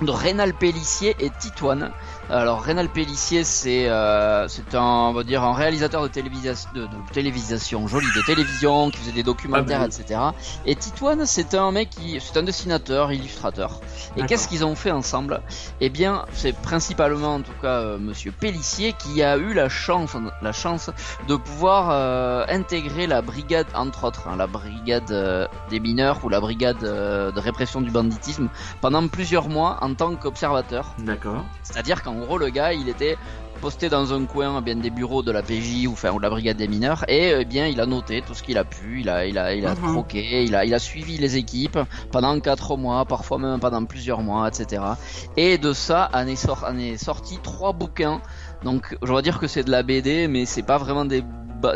de 0.00 0.10
Rénal 0.10 0.52
Pellissier 0.54 1.14
et 1.20 1.30
Titoine. 1.38 1.90
Alors 2.32 2.62
Rénal 2.62 2.88
Pellissier 2.88 3.44
c'est 3.44 3.90
euh, 3.90 4.48
c'est 4.48 4.74
un 4.74 4.80
on 4.80 5.12
va 5.12 5.22
dire 5.22 5.42
un 5.42 5.52
réalisateur 5.52 6.02
de 6.02 6.08
télévision 6.08 6.54
de, 6.74 6.80
de 6.80 6.88
télévision 7.12 7.86
joli 7.86 8.06
de 8.16 8.24
télévision 8.24 8.88
qui 8.88 9.00
faisait 9.00 9.12
des 9.12 9.22
documentaires 9.22 9.82
Ah, 9.82 9.86
etc. 9.86 10.18
Et 10.64 10.74
Titoine 10.74 11.26
c'est 11.26 11.54
un 11.54 11.70
mec 11.72 11.90
qui 11.90 12.18
c'est 12.22 12.38
un 12.38 12.42
dessinateur 12.42 13.12
illustrateur. 13.12 13.80
Et 14.16 14.24
qu'est-ce 14.24 14.48
qu'ils 14.48 14.64
ont 14.64 14.74
fait 14.74 14.90
ensemble? 14.90 15.42
Eh 15.82 15.90
bien 15.90 16.24
c'est 16.32 16.56
principalement 16.56 17.34
en 17.34 17.40
tout 17.42 17.52
cas 17.60 17.80
euh, 17.80 17.98
Monsieur 17.98 18.32
Pellissier 18.32 18.94
qui 18.94 19.22
a 19.22 19.36
eu 19.36 19.52
la 19.52 19.68
chance 19.68 20.16
la 20.40 20.52
chance 20.52 20.88
de 21.28 21.36
pouvoir 21.36 21.90
euh, 21.90 22.46
intégrer 22.48 23.06
la 23.06 23.20
brigade 23.20 23.66
entre 23.74 24.04
autres 24.04 24.26
hein, 24.26 24.36
la 24.38 24.46
brigade 24.46 25.10
euh, 25.10 25.46
des 25.68 25.80
mineurs 25.80 26.24
ou 26.24 26.30
la 26.30 26.40
brigade 26.40 26.78
de 26.78 27.38
répression 27.38 27.82
du 27.82 27.90
banditisme 27.90 28.48
pendant 28.80 29.06
plusieurs 29.06 29.50
mois 29.50 29.76
en 29.82 29.92
tant 29.92 30.14
qu'observateur. 30.16 30.94
D'accord. 30.98 31.44
C'est-à-dire 31.62 32.02
qu'en 32.02 32.21
gros, 32.22 32.38
le 32.38 32.48
gars, 32.48 32.72
il 32.72 32.88
était 32.88 33.16
posté 33.60 33.88
dans 33.88 34.12
un 34.12 34.24
coin 34.26 34.60
bien 34.60 34.74
des 34.74 34.90
bureaux 34.90 35.22
de 35.22 35.30
la 35.30 35.40
PJ 35.42 35.86
ou, 35.86 35.92
enfin, 35.92 36.10
ou 36.10 36.16
de 36.18 36.22
la 36.22 36.30
brigade 36.30 36.56
des 36.56 36.66
mineurs 36.66 37.04
et 37.06 37.32
eh 37.40 37.44
bien 37.44 37.68
il 37.68 37.80
a 37.80 37.86
noté 37.86 38.20
tout 38.20 38.34
ce 38.34 38.42
qu'il 38.42 38.58
a 38.58 38.64
pu, 38.64 39.00
il 39.02 39.08
a 39.08 39.24
il 39.24 39.38
a 39.38 39.54
il 39.54 39.64
a 39.66 39.76
Mhm. 39.76 39.92
troqué, 39.92 40.42
il 40.44 40.54
a 40.56 40.64
il 40.64 40.74
a 40.74 40.80
suivi 40.80 41.16
les 41.18 41.36
équipes 41.36 41.78
pendant 42.10 42.38
quatre 42.40 42.76
mois, 42.76 43.04
parfois 43.04 43.38
même 43.38 43.60
pendant 43.60 43.84
plusieurs 43.84 44.20
mois, 44.22 44.48
etc. 44.48 44.82
Et 45.36 45.58
de 45.58 45.72
ça 45.72 46.10
en 46.12 46.26
est, 46.26 46.96
sorti 46.96 47.38
trois 47.40 47.72
bouquins. 47.72 48.20
Donc 48.64 48.96
je 49.00 49.12
vais 49.12 49.22
dire 49.22 49.38
que 49.38 49.46
c'est 49.46 49.62
de 49.62 49.70
la 49.70 49.84
BD, 49.84 50.26
mais 50.26 50.44
c'est 50.44 50.62
pas 50.62 50.78
vraiment 50.78 51.04
des 51.04 51.22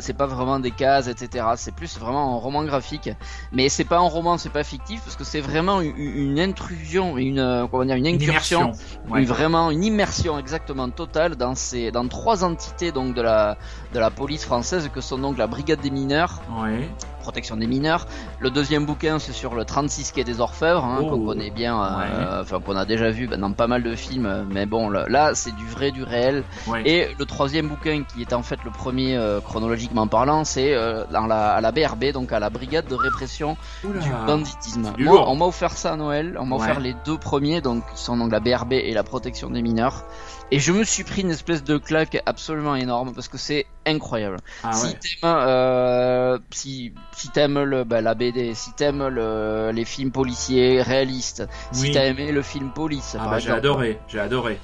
c'est 0.01 0.13
pas 0.17 0.27
vraiment 0.27 0.59
des 0.59 0.71
cases, 0.71 1.09
etc. 1.09 1.47
C'est 1.57 1.75
plus 1.75 1.99
vraiment 1.99 2.35
un 2.37 2.39
roman 2.39 2.65
graphique. 2.65 3.11
Mais 3.53 3.69
c'est 3.69 3.85
pas 3.85 3.99
un 3.99 4.09
roman, 4.09 4.39
c'est 4.39 4.51
pas 4.53 4.65
fictif 4.65 5.03
parce 5.03 5.17
que 5.17 5.25
c'est 5.25 5.41
vraiment 5.41 5.81
une, 5.81 5.97
une 5.97 6.41
intrusion, 6.41 7.17
une 7.19 7.39
euh, 7.39 7.67
comment 7.71 7.85
dire, 7.85 7.97
une 7.97 8.07
Une 8.07 8.15
incursion. 8.15 8.73
Ouais. 9.09 9.21
une, 9.21 9.27
vraiment 9.27 9.71
une 9.71 9.85
immersion 9.85 10.39
exactement 10.39 10.89
totale 10.91 11.37
dans 11.37 11.55
ces 11.55 11.91
dans 11.91 12.07
trois 12.09 12.45
entités 12.45 12.93
donc 12.93 13.15
de 13.15 13.23
la 13.23 13.57
de 13.95 13.99
la 13.99 14.11
police 14.11 14.45
française 14.45 14.91
que 14.93 15.01
sont 15.01 15.19
donc 15.19 15.39
la 15.39 15.47
brigade 15.47 15.81
des 15.81 15.91
mineurs, 15.91 16.41
Ouais. 16.63 16.89
Protection 17.27 17.57
des 17.57 17.67
mineurs. 17.67 18.07
Le 18.39 18.51
deuxième 18.51 18.87
bouquin 18.87 19.19
c'est 19.19 19.33
sur 19.33 19.57
le 19.57 19.65
36 19.65 20.13
quai 20.13 20.23
des 20.23 20.41
Orfèvres 20.41 20.85
hein, 20.85 20.99
Oh. 21.03 21.11
qu'on 21.11 21.27
connaît 21.27 21.51
bien, 21.51 21.75
euh, 21.83 22.43
enfin 22.43 22.61
qu'on 22.61 22.77
a 22.77 22.85
déjà 22.85 23.11
vu 23.11 23.27
bah, 23.27 23.37
dans 23.37 23.51
pas 23.53 23.67
mal 23.67 23.83
de 23.83 23.97
films, 23.97 24.47
mais 24.53 24.65
bon 24.65 24.89
là, 24.89 25.07
là, 25.09 25.35
c'est 25.35 25.55
du 25.57 25.67
vrai 25.67 25.91
du 25.91 26.05
réel. 26.05 26.45
Ouais. 26.69 26.83
Et 26.89 27.09
le 27.19 27.25
troisième 27.27 27.67
bouquin 27.69 28.05
qui 28.05 28.23
est 28.23 28.33
en 28.33 28.43
fait 28.45 28.61
le 28.65 28.71
premier 28.71 29.17
euh, 29.17 29.41
chronologiquement 29.41 30.07
parlant, 30.07 30.45
c'est 30.45 30.73
euh, 30.75 31.05
dans 31.11 31.27
la 31.27 31.55
à 31.57 31.61
la 31.61 31.73
BRB 31.73 32.13
donc 32.13 32.33
à 32.33 32.39
la 32.39 32.49
brigade 32.49 32.87
de 32.87 32.95
répression 32.95 33.57
Oula. 33.83 33.99
du 34.01 34.11
banditisme. 34.27 34.93
du 34.97 35.05
Moi, 35.05 35.15
lourd. 35.15 35.29
on 35.29 35.35
m'a 35.37 35.47
offert 35.47 35.73
ça 35.73 35.95
à 35.95 35.97
Noël. 35.97 36.37
On 36.41 36.47
m'a 36.47 36.57
Ouais. 36.57 36.63
offert 36.63 36.79
les 36.81 36.95
deux 37.05 37.19
premiers, 37.19 37.61
donc 37.61 37.83
qui 37.93 38.01
sont 38.01 38.17
donc 38.17 38.31
la 38.31 38.39
BRB 38.41 38.73
et 38.75 38.95
la 38.95 39.03
protection 39.03 39.51
des 39.51 39.63
mineurs. 39.63 40.05
Et 40.53 40.61
je 40.61 40.71
me 40.73 40.85
suis 40.85 41.03
pris 41.03 41.23
une 41.23 41.31
espèce 41.31 41.65
de 41.65 41.77
claque 41.77 42.23
absolument 42.25 42.77
énorme 42.77 43.13
parce 43.13 43.27
que 43.27 43.37
c'est 43.37 43.67
incroyable. 43.85 44.37
Ah 44.63 44.73
si 44.73 44.87
ouais. 44.87 44.99
euh, 45.25 46.39
si 46.51 46.93
si 47.17 47.31
t'aimes 47.31 47.63
le 47.63 47.85
bah, 47.85 48.01
la 48.03 48.15
BD, 48.15 48.55
si 48.55 48.73
t'aimes 48.73 49.09
le, 49.09 49.71
les 49.75 49.85
films 49.87 50.11
policiers 50.13 50.83
réalistes, 50.83 51.49
si 51.73 51.85
Oui. 51.85 51.93
t'as 51.93 52.05
aimé 52.05 52.31
le 52.31 52.43
film 52.43 52.71
Police, 52.75 53.17
Ah 53.19 53.27
bah 53.29 53.39
j'ai 53.39 53.51
adoré, 53.51 53.99
j'ai 54.07 54.21
adoré. 54.21 54.59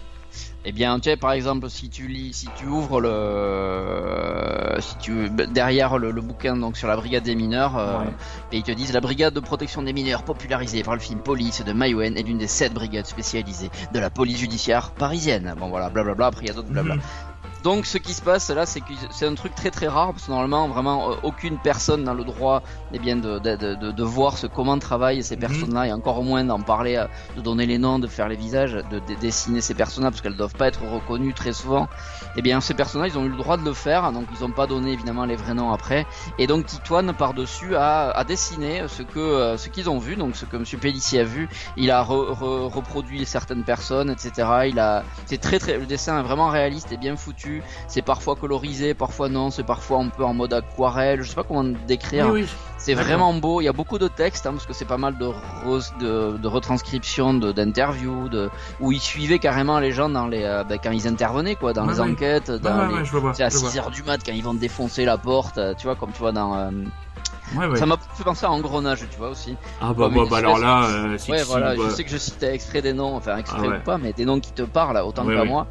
eh 0.65 0.73
bien, 0.73 0.99
tu 1.01 1.11
sais, 1.11 1.17
par 1.17 1.33
exemple, 1.33 1.69
si 1.71 1.88
tu 1.88 2.07
lis, 2.09 2.33
si 2.35 2.49
tu 2.57 2.67
ouvres 2.67 3.01
le, 3.01 4.81
si 4.81 4.97
tu 4.99 5.29
derrière 5.31 5.99
le, 5.99 6.11
le 6.11 6.21
bouquin 6.21 6.57
donc 6.57 6.77
sur 6.77 6.88
la 6.88 6.97
brigade 6.97 7.25
des 7.25 7.35
mineurs, 7.35 7.77
euh, 7.79 8.05
et 8.53 8.59
ils 8.59 8.62
te 8.62 8.71
disent 8.71 8.93
la 8.93 9.01
brigade 9.01 9.35
de 9.35 9.41
protection 9.41 9.83
des 9.83 9.93
mineurs 9.93 10.23
popularisée 10.23 10.83
par 10.83 10.95
le 10.95 11.01
film 11.01 11.21
Police 11.21 11.65
de 11.65 11.73
Maïwen 11.73 12.17
est 12.17 12.23
l'une 12.23 12.38
des 12.38 12.47
sept 12.47 12.73
brigades 12.75 13.07
spécialisées 13.07 13.71
de 13.93 13.99
la 13.99 14.11
police 14.11 14.38
judiciaire 14.38 14.91
parisienne. 14.93 15.55
Bon 15.59 15.69
voilà, 15.69 15.88
blablabla. 15.91 16.27
Après 16.27 16.43
il 16.45 16.49
y 16.49 16.51
a 16.51 16.55
d'autres 16.55 16.69
blabla. 16.69 16.97
Mhm. 16.97 17.03
Donc 17.62 17.87
ce 17.87 17.96
qui 17.98 18.12
se 18.14 18.22
passe 18.22 18.51
là, 18.51 18.66
c'est 18.66 18.81
que 18.81 18.92
c'est 19.11 19.27
un 19.27 19.35
truc 19.37 19.55
très 19.55 19.70
très 19.70 19.87
rare 19.87 20.12
parce 20.12 20.27
que 20.27 20.31
normalement 20.33 20.68
vraiment 20.68 21.12
euh, 21.12 21.16
aucune 21.22 21.61
personne 21.61 22.03
n'a 22.03 22.12
le 22.12 22.25
droit 22.25 22.62
eh 22.90 22.98
bien 22.98 23.16
de, 23.16 23.38
de, 23.38 23.55
de, 23.57 23.75
de- 23.92 24.03
voir 24.03 24.37
ce 24.38 24.48
comment 24.48 24.79
travaillent 24.81 25.22
ces 25.22 25.37
Mhm. 25.37 25.40
personnes-là 25.46 25.87
et 25.87 25.92
encore 25.92 26.25
moins 26.25 26.42
d'en 26.44 26.61
parler, 26.62 26.96
euh, 26.96 27.07
de 27.37 27.40
donner 27.40 27.66
les 27.66 27.79
noms, 27.79 28.01
de 28.01 28.09
faire 28.09 28.29
les 28.29 28.37
visages, 28.37 28.72
de, 28.72 28.98
de 28.98 29.14
dessiner 29.14 29.61
ces 29.61 29.75
personnes-là 29.75 30.11
parce 30.11 30.20
qu'elles 30.22 30.37
doivent 30.37 30.57
pas 30.57 30.66
être 30.66 30.83
reconnues 30.83 31.35
très 31.35 31.53
souvent. 31.53 31.88
Eh 32.35 32.42
bien 32.42 32.61
ces 32.61 32.75
personnes-là, 32.75 33.07
ils 33.09 33.18
ont 33.18 33.25
eu 33.27 33.29
le 33.29 33.37
droit 33.37 33.57
de 33.57 33.64
le 33.64 33.75
faire, 33.75 34.11
donc 34.12 34.29
ils 34.33 34.44
ont 34.44 34.53
pas 34.53 34.66
donné 34.66 34.92
évidemment 34.92 35.25
les 35.25 35.37
vrais 35.37 35.55
noms 35.55 35.70
après. 35.72 36.07
Et 36.38 36.46
donc 36.46 36.66
Titoine 36.66 37.12
par 37.14 37.35
dessus 37.35 37.77
a, 37.77 38.11
a 38.11 38.25
dessiné 38.25 38.88
ce 38.88 39.03
que 39.03 39.18
euh, 39.20 39.57
ce 39.57 39.68
qu'ils 39.68 39.88
ont 39.90 39.98
vu, 39.98 40.16
donc 40.16 40.37
ce 40.37 40.46
que 40.46 40.57
Monsieur 40.57 40.79
Pellissier 40.79 41.20
a 41.20 41.25
vu. 41.25 41.48
Il 41.77 41.90
a 41.90 42.03
re- 42.03 42.33
re- 42.33 42.66
reproduit 42.68 43.25
certaines 43.27 43.64
personnes, 43.64 44.11
etc. 44.11 44.66
Il 44.66 44.79
a, 44.79 45.05
c'est 45.27 45.38
très 45.38 45.59
très, 45.59 45.79
le 45.79 45.87
dessin 45.87 46.18
est 46.18 46.22
vraiment 46.22 46.48
réaliste 46.48 46.90
et 46.92 46.96
bien 46.96 47.16
foutu. 47.16 47.52
C'est 47.88 48.03
parfois 48.03 48.37
colorisé, 48.37 48.95
parfois 48.95 49.29
non. 49.29 49.51
C'est 49.51 49.65
parfois 49.65 49.99
un 49.99 50.09
peu 50.09 50.25
en 50.25 50.33
mode 50.35 50.53
aquarelle. 50.53 51.23
Je 51.23 51.29
sais 51.29 51.35
pas 51.35 51.43
comment 51.45 51.65
décrire. 51.65 52.29
Oui, 52.31 52.43
oui. 52.43 52.49
C'est 52.79 52.95
vraiment 52.95 53.33
beau. 53.35 53.61
Il 53.61 53.65
y 53.65 53.69
a 53.69 53.73
beaucoup 53.73 53.99
de 53.99 54.09
textes 54.09 54.45
hein, 54.47 54.53
parce 54.53 54.67
que 54.67 54.73
c'est 54.73 54.85
pas 54.87 54.97
mal 54.99 55.17
de, 55.17 55.27
re- 55.27 55.99
de, 56.01 56.37
de 56.37 56.49
retranscriptions, 56.49 57.35
de- 57.35 57.53
d'interviews, 57.53 58.29
de, 58.29 58.51
où 58.81 58.91
ils 58.91 59.01
suivaient 59.01 59.38
carrément 59.38 59.79
les 59.79 59.93
gens 59.93 60.09
dans 60.09 60.27
les, 60.27 60.43
euh, 60.43 60.65
ben, 60.65 60.79
quand 60.83 60.91
ils 60.91 61.07
intervenaient 61.07 61.55
quoi, 61.55 61.73
dans 61.73 61.87
Ouais, 61.87 61.93
les 61.95 62.01
ouais. 62.01 62.11
enquêtes, 62.11 62.51
dans 62.51 62.88
ouais, 62.88 62.99
les, 62.99 63.03
vois. 63.05 63.35
c'est 63.35 63.45
à 63.45 63.51
je 63.51 63.57
vois. 63.59 63.71
6 63.71 63.79
heures 63.79 63.91
du 63.91 64.03
mat 64.03 64.21
quand 64.25 64.33
ils 64.33 64.43
vont 64.43 64.55
défoncer 64.55 65.05
la 65.05 65.17
porte, 65.17 65.59
euh, 65.59 65.75
tu 65.79 65.87
vois, 65.87 65.95
comme 65.95 66.11
tu 66.12 66.19
vois 66.19 66.33
dans. 66.33 66.57
euh, 66.57 66.71
Ouais, 67.57 67.67
ouais. 67.67 67.77
Ça 67.77 67.87
m'a 67.87 67.97
fait 68.15 68.25
penser 68.25 68.47
à 68.47 68.51
Engrenage, 68.51 69.01
tu 69.11 69.19
vois 69.19 69.29
aussi. 69.31 69.57
Ah 69.81 69.93
bah, 69.93 70.09
bah, 70.15 70.23
bah, 70.31 70.39
alors 70.39 70.59
là, 70.59 70.85
euh, 70.85 71.19
si 71.19 71.31
ouais, 71.31 71.43
voilà, 71.43 71.75
je 71.77 71.89
sais 71.91 72.05
que 72.05 72.11
je 72.11 72.17
citais 72.17 72.55
exprès 72.55 72.81
des 72.83 72.93
noms, 72.93 73.15
enfin 73.17 73.37
exprès 73.37 73.67
Ah 73.71 73.77
ou 73.79 73.81
pas, 73.85 73.99
mais 73.99 74.13
des 74.13 74.25
noms 74.25 74.41
qui 74.41 74.53
te 74.53 74.63
parlent 74.63 74.97
autant 74.99 75.25
ouais. 75.27 75.45
moi. 75.45 75.67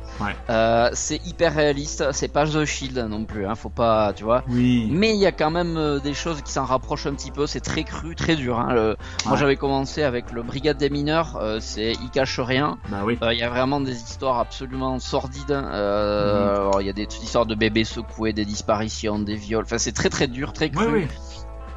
Euh, 0.50 0.90
c'est 0.94 1.26
hyper 1.26 1.54
réaliste, 1.56 2.04
c'est 2.12 2.28
pas 2.28 2.46
The 2.46 2.66
Shield 2.66 2.98
non 3.10 3.26
plus, 3.26 3.46
hein, 3.48 3.56
faut 3.56 3.70
pas, 3.70 4.14
tu 4.14 4.24
vois. 4.24 4.44
Oui. 4.50 4.88
Mais 4.92 5.14
il 5.16 5.20
y 5.20 5.26
a 5.26 5.32
quand 5.32 5.52
même 5.52 5.78
euh, 5.78 6.00
des 6.00 6.14
choses 6.14 6.42
qui 6.42 6.52
s'en 6.52 6.66
rapprochent 6.66 7.06
un 7.08 7.14
petit 7.14 7.32
peu. 7.32 7.48
C'est 7.48 7.62
très 7.62 7.84
cru, 7.84 8.16
très 8.16 8.36
dur. 8.36 8.60
Hein. 8.60 8.74
Le- 8.74 8.98
Moi, 9.26 9.38
j'avais 9.38 9.56
commencé 9.56 10.04
avec 10.04 10.32
le 10.32 10.44
Brigade 10.44 10.78
des 10.78 10.90
mineurs. 10.90 11.38
euh, 11.42 11.58
c'est 11.62 11.94
il 11.94 12.10
cache 12.12 12.40
rien. 12.40 12.78
Bah 12.90 13.00
oui. 13.06 13.18
Il 13.32 13.38
y 13.38 13.44
a 13.44 13.50
vraiment 13.50 13.80
des 13.82 13.96
histoires 13.96 14.40
absolument 14.40 15.00
sordides. 15.00 15.52
Euh, 15.52 16.70
Mhm. 16.74 16.82
Il 16.82 16.88
y 16.88 16.90
a 16.90 16.94
des 16.94 17.08
histoires 17.24 17.46
de 17.46 17.56
bébés 17.56 17.84
secoués, 17.84 18.34
des 18.34 18.46
disparitions, 18.46 19.20
des 19.20 19.36
viols. 19.36 19.64
Enfin, 19.64 19.78
c'est 19.78 19.92
très 19.92 20.10
très 20.10 20.28
dur, 20.28 20.54
très 20.54 20.70
cru. 20.70 21.08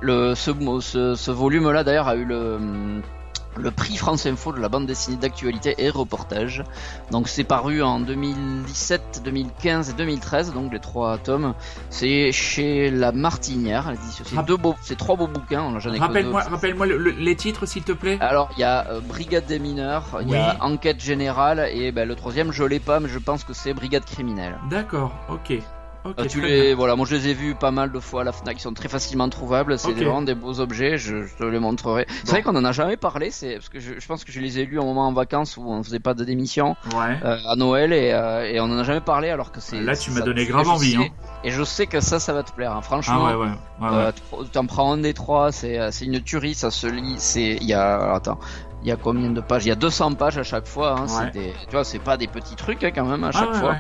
Le 0.05 0.35
ce, 0.35 0.51
ce, 0.81 1.15
ce 1.15 1.31
volume-là, 1.31 1.83
d'ailleurs, 1.83 2.09
a 2.09 2.17
eu 2.17 2.25
le 2.25 2.59
le 3.57 3.71
prix 3.71 3.97
France 3.97 4.27
Info 4.27 4.53
de 4.53 4.59
la 4.59 4.69
bande 4.69 4.85
dessinée 4.87 5.17
d'actualité 5.17 5.77
et 5.79 5.89
reportage. 5.89 6.65
Donc 7.13 7.29
c'est 7.29 7.45
paru 7.45 7.83
en 7.85 8.01
2017, 8.01 9.23
2015 9.25 9.91
et 9.91 9.93
2013, 9.93 10.53
donc 10.55 10.73
les 10.73 10.81
trois 10.81 11.19
tomes. 11.19 11.55
C'est 11.89 12.33
chez 12.33 12.91
La 12.91 13.13
Martinière. 13.13 13.93
C'est 14.25 14.35
Rap- 14.35 14.47
deux 14.47 14.57
beaux, 14.57 14.75
c'est 14.83 14.97
trois 14.99 15.15
beaux 15.17 15.29
bouquins. 15.29 15.63
on 15.63 15.77
en 15.77 15.79
j'en 15.79 15.93
ai 15.93 15.99
que 15.99 16.03
Rappelle-moi, 16.03 16.43
deux. 16.43 16.51
rappelle-moi 16.51 16.87
le- 16.87 16.99
le- 16.99 17.11
les 17.13 17.37
titres, 17.37 17.65
s'il 17.65 17.85
te 17.85 17.93
plaît. 17.93 18.19
Alors 18.21 18.51
il 18.57 18.61
y 18.61 18.65
a 18.65 18.89
euh, 18.91 19.01
Brigade 19.01 19.47
des 19.47 19.61
mineurs, 19.61 20.05
il 20.23 20.31
y 20.31 20.35
a 20.35 20.57
Enquête 20.61 21.01
générale 21.01 21.69
et 21.73 21.93
ben, 21.93 22.09
le 22.09 22.17
troisième 22.17 22.51
je 22.51 22.65
l'ai 22.65 22.81
pas, 22.81 22.99
mais 22.99 23.09
je 23.09 23.21
pense 23.21 23.45
que 23.45 23.53
c'est 23.53 23.73
Brigade 23.73 24.05
criminelle. 24.05 24.59
D'accord. 24.69 25.13
Ok. 25.29 25.53
Euh, 26.07 26.27
tu 26.27 26.43
les, 26.43 26.75
voilà, 26.75 26.97
moi 26.97 27.07
je 27.09 27.15
les 27.17 27.29
ai 27.29 27.35
vus 27.35 27.55
pas 27.55 27.71
mal 27.71 27.91
de 27.91 27.99
fois 27.99 28.21
à 28.21 28.25
la 28.25 28.33
Fnac, 28.33 28.59
ils 28.59 28.61
sont 28.61 28.75
très 28.75 28.89
facilement 28.91 29.27
trouvables, 29.31 29.79
c'est 29.79 29.93
vraiment 29.93 30.21
des 30.21 30.35
beaux 30.35 30.61
objets, 30.61 30.99
je, 30.99 31.23
je 31.25 31.35
te 31.35 31.45
les 31.45 31.59
montrerai. 31.59 32.07
C'est 32.25 32.31
vrai 32.33 32.43
qu'on 32.43 32.55
en 32.57 32.65
a 32.65 32.73
jamais 32.73 32.99
parlé, 32.99 33.31
c'est 33.31 33.55
parce 33.55 33.71
que 33.71 33.81
je, 33.81 33.95
je 33.99 34.07
pense 34.07 34.23
que 34.23 34.31
je 34.31 34.39
les 34.41 34.59
ai 34.59 34.67
lus 34.67 34.79
un 34.79 34.85
moment 34.85 35.09
en 35.09 35.13
vacances 35.15 35.57
où 35.57 35.63
on 35.67 35.83
faisait 35.83 36.01
pas 36.01 36.13
de 36.13 36.25
démission. 36.25 36.77
Ouais. 36.95 37.19
euh, 37.25 37.39
à 37.49 37.57
Noël 37.57 37.95
et, 37.95 38.13
euh, 38.13 38.45
et 38.45 38.61
on 38.61 38.65
en 38.65 38.79
a 38.79 38.85
jamais 38.85 39.01
parlé 39.01 39.31
alors 39.31 39.51
que 39.51 39.61
c'est. 39.61 39.81
Là, 39.81 39.97
tu 39.97 40.11
m'as 40.11 40.21
donné 40.21 40.45
grave 40.45 40.69
envie, 40.69 40.97
hein. 40.97 41.07
Et 41.43 41.51
je 41.51 41.63
sais 41.65 41.87
que 41.87 42.01
ça, 42.01 42.21
ça 42.21 42.35
va 42.35 42.43
te 42.43 42.53
plaire, 42.53 42.73
hein. 42.73 42.83
franchement. 42.83 43.27
Ah 43.27 43.39
ouais, 43.39 43.47
ouais. 43.47 43.89
ouais, 43.91 43.97
ouais. 44.05 44.13
tu- 44.13 44.49
T'en 44.51 44.67
prends 44.67 44.93
un 44.93 44.99
des 44.99 45.15
trois, 45.15 45.53
c'est 45.53 45.79
une 46.03 46.21
tuerie, 46.23 46.55
ça 46.55 46.71
se 46.71 46.87
lit, 46.87 47.15
c'est 47.17 47.57
il 47.61 47.65
y 47.67 47.73
a 47.73 47.95
alors, 47.95 48.15
attends, 48.17 48.39
il 48.83 48.89
y 48.89 48.93
a 48.93 48.97
combien 48.97 49.31
de 49.31 49.41
pages? 49.41 49.65
Il 49.65 49.69
y 49.69 49.73
a 49.73 49.77
200 49.77 50.15
pages 50.15 50.37
à 50.37 50.43
chaque 50.43 50.67
fois, 50.67 50.97
hein, 50.99 51.07
Ouais. 51.25 51.31
des, 51.31 51.53
tu 51.67 51.73
vois, 51.73 51.85
c'est 51.85 51.99
pas 51.99 52.19
des 52.19 52.27
petits 52.27 52.57
trucs 52.57 52.85
hein, 52.85 52.91
quand 52.95 53.07
même 53.07 53.25
à 53.25 53.29
Ah 53.29 53.33
chaque 53.33 53.55
fois. 53.55 53.77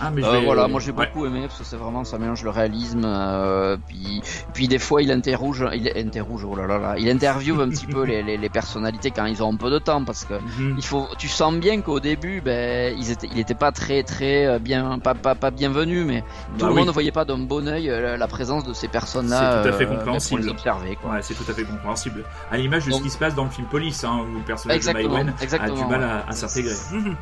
Ah, 0.00 0.10
mais 0.12 0.22
Euh, 0.24 0.40
voilà, 0.44 0.68
moi 0.68 0.80
j'ai 0.80 0.90
ouais. 0.92 1.06
beaucoup 1.06 1.26
aimé 1.26 1.42
parce 1.46 1.58
que 1.58 1.64
c'est 1.64 1.76
vraiment 1.76 2.04
ça 2.04 2.18
mélange 2.18 2.42
le 2.42 2.50
réalisme, 2.50 3.02
euh, 3.04 3.76
puis 3.86 4.22
puis 4.52 4.68
des 4.68 4.78
fois 4.78 5.02
il 5.02 5.10
interroge, 5.10 5.64
il 5.74 5.90
interroge, 5.96 6.44
oh 6.44 6.54
là 6.54 6.66
là 6.66 6.78
là, 6.78 6.94
il 6.98 7.08
interviewe 7.10 7.60
un 7.62 7.68
petit 7.68 7.86
peu 7.86 8.02
les, 8.10 8.22
les, 8.22 8.36
les 8.36 8.48
personnalités 8.48 9.10
quand 9.10 9.24
ils 9.26 9.42
ont 9.42 9.52
un 9.52 9.56
peu 9.56 9.70
de 9.70 9.78
temps 9.78 10.04
parce 10.04 10.24
que 10.24 10.34
Mhm. 10.34 10.74
il 10.76 10.84
faut, 10.84 11.06
tu 11.18 11.28
sens 11.28 11.54
bien 11.54 11.80
qu'au 11.80 12.00
début, 12.00 12.40
ben 12.40 12.94
ils 12.98 13.10
étaient, 13.10 13.28
il 13.32 13.38
était 13.38 13.54
pas 13.54 13.72
très 13.72 14.02
très 14.02 14.46
euh, 14.46 14.58
bien, 14.58 14.98
pas 14.98 15.14
pas 15.14 15.34
pas 15.34 15.50
bienvenu, 15.50 16.04
mais 16.04 16.20
tout 16.20 16.26
Bah 16.60 16.66
le 16.66 16.72
oui. 16.72 16.78
monde 16.80 16.88
ne 16.88 16.92
voyait 16.92 17.12
pas 17.12 17.24
d'un 17.24 17.38
bon 17.38 17.66
œil 17.68 17.88
euh, 17.90 18.16
la 18.16 18.26
présence 18.28 18.64
de 18.64 18.72
ces 18.74 18.88
personnes-là. 18.88 19.62
C'est 19.62 19.62
tout 19.62 19.74
à 19.74 19.78
fait 19.78 19.84
euh, 19.84 19.88
ben, 19.88 19.96
compréhensible. 19.96 20.48
Observer, 20.50 20.96
quoi. 21.00 21.12
Ouais, 21.12 21.22
c'est 21.22 21.34
tout 21.34 21.50
à 21.50 21.54
fait 21.54 21.64
compréhensible. 21.64 22.24
À 22.50 22.56
l'image 22.56 22.86
de 22.86 22.92
ce 22.92 23.02
qui 23.02 23.10
se 23.10 23.18
passe 23.18 23.34
dans 23.34 23.44
le 23.44 23.50
film 23.50 23.66
Police, 23.68 24.04
hein, 24.04 24.20
où 24.30 24.38
le 24.38 24.44
personnage 24.44 24.80
de 24.84 24.92
Maïwen 24.92 25.32
a 25.40 25.68
du 25.70 25.84
mal 25.84 26.00
ouais. 26.00 26.04
à, 26.06 26.24
à 26.28 26.32
s'intégrer. 26.32 26.74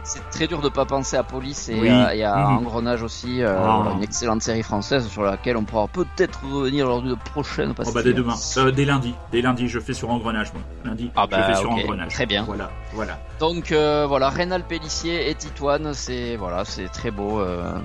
C'est 0.03 0.29
très 0.31 0.47
dur 0.47 0.61
de 0.61 0.69
pas 0.69 0.85
penser 0.85 1.17
à 1.17 1.23
Police 1.23 1.69
et, 1.69 1.81
Oui. 1.81 1.89
à, 1.89 2.15
et 2.15 2.25
à 2.25 2.35
Mhm. 2.35 2.64
Engrenage 2.65 3.03
aussi, 3.03 3.43
euh, 3.43 3.57
Ah. 3.59 3.81
voilà, 3.83 3.97
une 3.97 4.03
excellente 4.03 4.43
série 4.43 4.63
française 4.63 5.07
sur 5.09 5.23
laquelle 5.23 5.57
on 5.57 5.65
pourra 5.65 5.87
peut-être 5.89 6.41
revenir 6.51 6.87
lors 6.87 7.03
d'une 7.03 7.17
prochaine 7.17 7.69
Oh, 7.71 7.75
pastille. 7.75 7.95
bah, 7.95 8.03
dès 8.03 8.13
demain. 8.15 8.35
Euh, 8.57 8.71
dès 8.71 8.85
lundi. 8.85 9.15
Dès 9.33 9.43
lundi, 9.43 9.69
je 9.69 9.79
fais 9.81 9.93
sur 9.93 10.11
Engrenage, 10.11 10.53
moi. 10.53 10.63
Lundi, 10.85 11.11
Ah, 11.15 11.27
je 11.27 11.37
bah, 11.37 11.43
fais 11.45 11.55
sur 11.57 11.71
ok. 11.71 11.79
Engrenage. 11.81 12.13
Très 12.15 12.27
bien. 12.27 12.43
Voilà, 12.45 12.71
voilà. 12.93 13.19
Donc 13.41 13.73
euh, 13.73 14.07
voilà, 14.09 14.29
Rénal 14.31 14.63
Pellissier 14.63 15.29
et 15.29 15.35
Titoine, 15.35 15.93
c'est 15.93 16.37
voilà, 16.37 16.65
c'est 16.65 16.89
très 16.89 17.11
beau, 17.11 17.43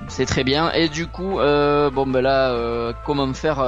c'est 0.08 0.24
très 0.26 0.44
bien. 0.44 0.70
Et 0.72 0.88
du 0.88 1.06
coup, 1.08 1.34
bon 1.34 2.06
ben 2.06 2.20
là, 2.20 2.50
euh, 2.50 2.92
comment 3.04 3.32
faire 3.34 3.60